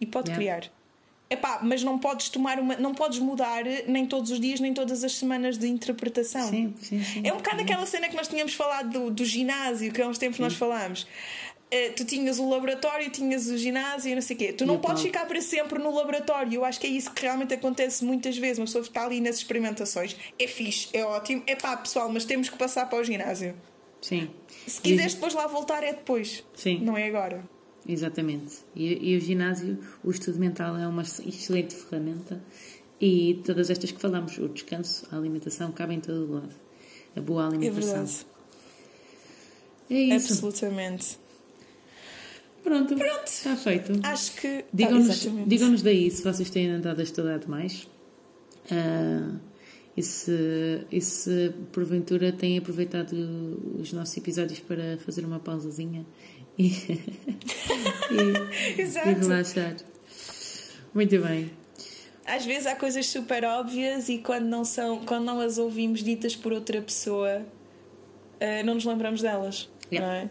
E 0.00 0.06
pode 0.06 0.30
yeah. 0.30 0.60
criar. 0.60 0.77
Epá, 1.30 1.60
mas 1.62 1.82
não 1.82 1.98
podes 1.98 2.28
tomar 2.30 2.58
uma. 2.58 2.76
não 2.76 2.94
podes 2.94 3.18
mudar 3.18 3.62
nem 3.86 4.06
todos 4.06 4.30
os 4.30 4.40
dias, 4.40 4.60
nem 4.60 4.72
todas 4.72 5.04
as 5.04 5.12
semanas 5.14 5.58
de 5.58 5.68
interpretação. 5.68 6.48
Sim, 6.48 6.74
sim, 6.80 7.02
sim. 7.02 7.20
É 7.22 7.32
um 7.32 7.36
bocado 7.36 7.60
aquela 7.60 7.84
cena 7.84 8.08
que 8.08 8.16
nós 8.16 8.28
tínhamos 8.28 8.54
falado 8.54 8.88
do, 8.90 9.10
do 9.10 9.24
ginásio, 9.24 9.92
que 9.92 10.00
há 10.00 10.08
uns 10.08 10.16
tempos 10.16 10.38
nós 10.38 10.54
falámos. 10.54 11.02
Uh, 11.70 11.92
tu 11.94 12.02
tinhas 12.06 12.38
o 12.38 12.48
laboratório, 12.48 13.10
tinhas 13.10 13.46
o 13.48 13.58
ginásio, 13.58 14.14
não 14.14 14.22
sei 14.22 14.36
o 14.36 14.38
quê. 14.38 14.52
Tu 14.54 14.64
E 14.64 14.66
não 14.66 14.76
o 14.76 14.78
podes 14.78 15.02
palco. 15.02 15.06
ficar 15.18 15.26
para 15.26 15.42
sempre 15.42 15.78
no 15.78 15.94
laboratório. 15.94 16.54
Eu 16.54 16.64
acho 16.64 16.80
que 16.80 16.86
é 16.86 16.90
isso 16.90 17.10
que 17.12 17.20
realmente 17.20 17.52
acontece 17.52 18.02
muitas 18.02 18.38
vezes. 18.38 18.58
Uma 18.58 18.64
pessoa 18.64 18.80
está 18.82 19.04
ali 19.04 19.20
nas 19.20 19.36
experimentações. 19.36 20.16
É 20.38 20.46
fixe, 20.46 20.88
é 20.94 21.04
ótimo. 21.04 21.42
É 21.46 21.54
pá, 21.54 21.76
pessoal, 21.76 22.08
mas 22.10 22.24
temos 22.24 22.48
que 22.48 22.56
passar 22.56 22.88
para 22.88 22.98
o 22.98 23.04
ginásio. 23.04 23.54
Sim. 24.00 24.30
Se 24.66 24.80
quiseres 24.80 25.12
depois 25.12 25.34
lá 25.34 25.46
voltar, 25.46 25.82
é 25.82 25.92
depois. 25.92 26.42
Sim. 26.54 26.78
Não 26.78 26.96
é 26.96 27.04
agora. 27.06 27.44
Exatamente. 27.88 28.58
E, 28.76 29.12
e 29.12 29.16
o 29.16 29.20
ginásio, 29.20 29.78
o 30.04 30.10
estudo 30.10 30.38
mental 30.38 30.76
é 30.76 30.86
uma 30.86 31.02
excelente 31.02 31.74
ferramenta 31.74 32.38
e 33.00 33.40
todas 33.46 33.70
estas 33.70 33.90
que 33.90 34.00
falamos, 34.00 34.36
o 34.38 34.48
descanso, 34.48 35.06
a 35.10 35.16
alimentação, 35.16 35.72
cabem 35.72 35.96
em 35.96 36.00
todo 36.00 36.30
lado. 36.30 36.54
A 37.16 37.20
boa 37.20 37.44
É 37.44 37.46
alimentação. 37.46 37.94
verdade. 37.94 38.26
É 39.90 39.94
isso. 40.16 40.32
Absolutamente. 40.34 41.18
Pronto. 42.62 42.94
Pronto. 42.94 43.26
Está 43.26 43.56
feito. 43.56 43.92
Acho 44.02 44.34
que. 44.34 44.46
Ah, 44.46 44.64
Digam-nos 44.72 45.08
exatamente. 45.08 45.48
digam-nos 45.48 45.82
daí 45.82 46.10
se 46.10 46.22
vocês 46.22 46.50
têm 46.50 46.68
andado 46.70 47.00
a 47.00 47.02
estudar 47.02 47.38
demais. 47.38 47.88
Ah, 48.70 49.36
e, 49.96 50.02
se, 50.02 50.84
e 50.92 51.00
se 51.00 51.52
porventura 51.72 52.30
têm 52.30 52.58
aproveitado 52.58 53.14
os 53.80 53.92
nossos 53.92 54.16
episódios 54.16 54.60
para 54.60 54.98
fazer 54.98 55.24
uma 55.24 55.40
pausazinha 55.40 56.06
e, 56.58 56.72
e, 58.76 58.80
Exato. 58.80 59.08
e 59.08 59.14
relaxar. 59.14 59.76
Muito 60.92 61.20
bem. 61.20 61.50
Às 62.26 62.44
vezes 62.44 62.66
há 62.66 62.74
coisas 62.74 63.06
super 63.06 63.44
óbvias 63.44 64.08
e 64.08 64.18
quando 64.18 64.44
não, 64.44 64.64
são, 64.64 65.04
quando 65.04 65.24
não 65.24 65.40
as 65.40 65.56
ouvimos 65.56 66.02
ditas 66.02 66.36
por 66.36 66.52
outra 66.52 66.82
pessoa, 66.82 67.46
eh, 68.40 68.62
não 68.62 68.74
nos 68.74 68.84
lembramos 68.84 69.22
delas. 69.22 69.70
Yeah. 69.90 70.06
Não 70.06 70.14
é? 70.14 70.30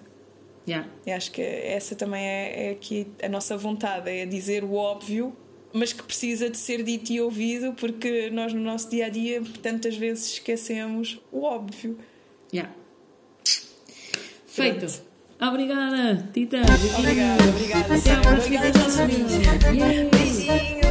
Yeah. 0.68 0.90
E 1.06 1.12
acho 1.12 1.32
que 1.32 1.42
essa 1.42 1.96
também 1.96 2.24
é, 2.24 2.68
é 2.68 2.72
aqui 2.72 3.08
a 3.24 3.30
nossa 3.30 3.58
vontade, 3.58 4.10
é 4.10 4.26
dizer 4.26 4.64
o 4.64 4.74
óbvio, 4.74 5.36
mas 5.72 5.94
que 5.94 6.04
precisa 6.04 6.50
de 6.50 6.58
ser 6.58 6.84
dito 6.84 7.12
e 7.12 7.22
ouvido, 7.22 7.74
porque 7.74 8.30
nós 8.30 8.54
no 8.54 8.60
nosso 8.60 8.90
dia 8.90 9.06
a 9.06 9.10
dia 9.10 9.42
tantas 9.64 9.96
vezes 9.96 10.34
esquecemos 10.34 11.20
o 11.32 11.44
óbvio. 11.44 11.98
Yeah. 12.54 12.74
Feito. 14.46 15.07
Obrigada, 15.40 16.30
Tita. 16.34 16.58
Obrigada, 16.98 17.44
obrigada. 17.44 17.94
Até. 17.94 18.12
Yay. 19.72 20.10
Beijinhos. 20.10 20.88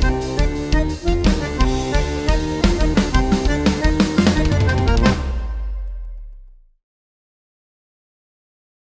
Tchau. 0.00 0.25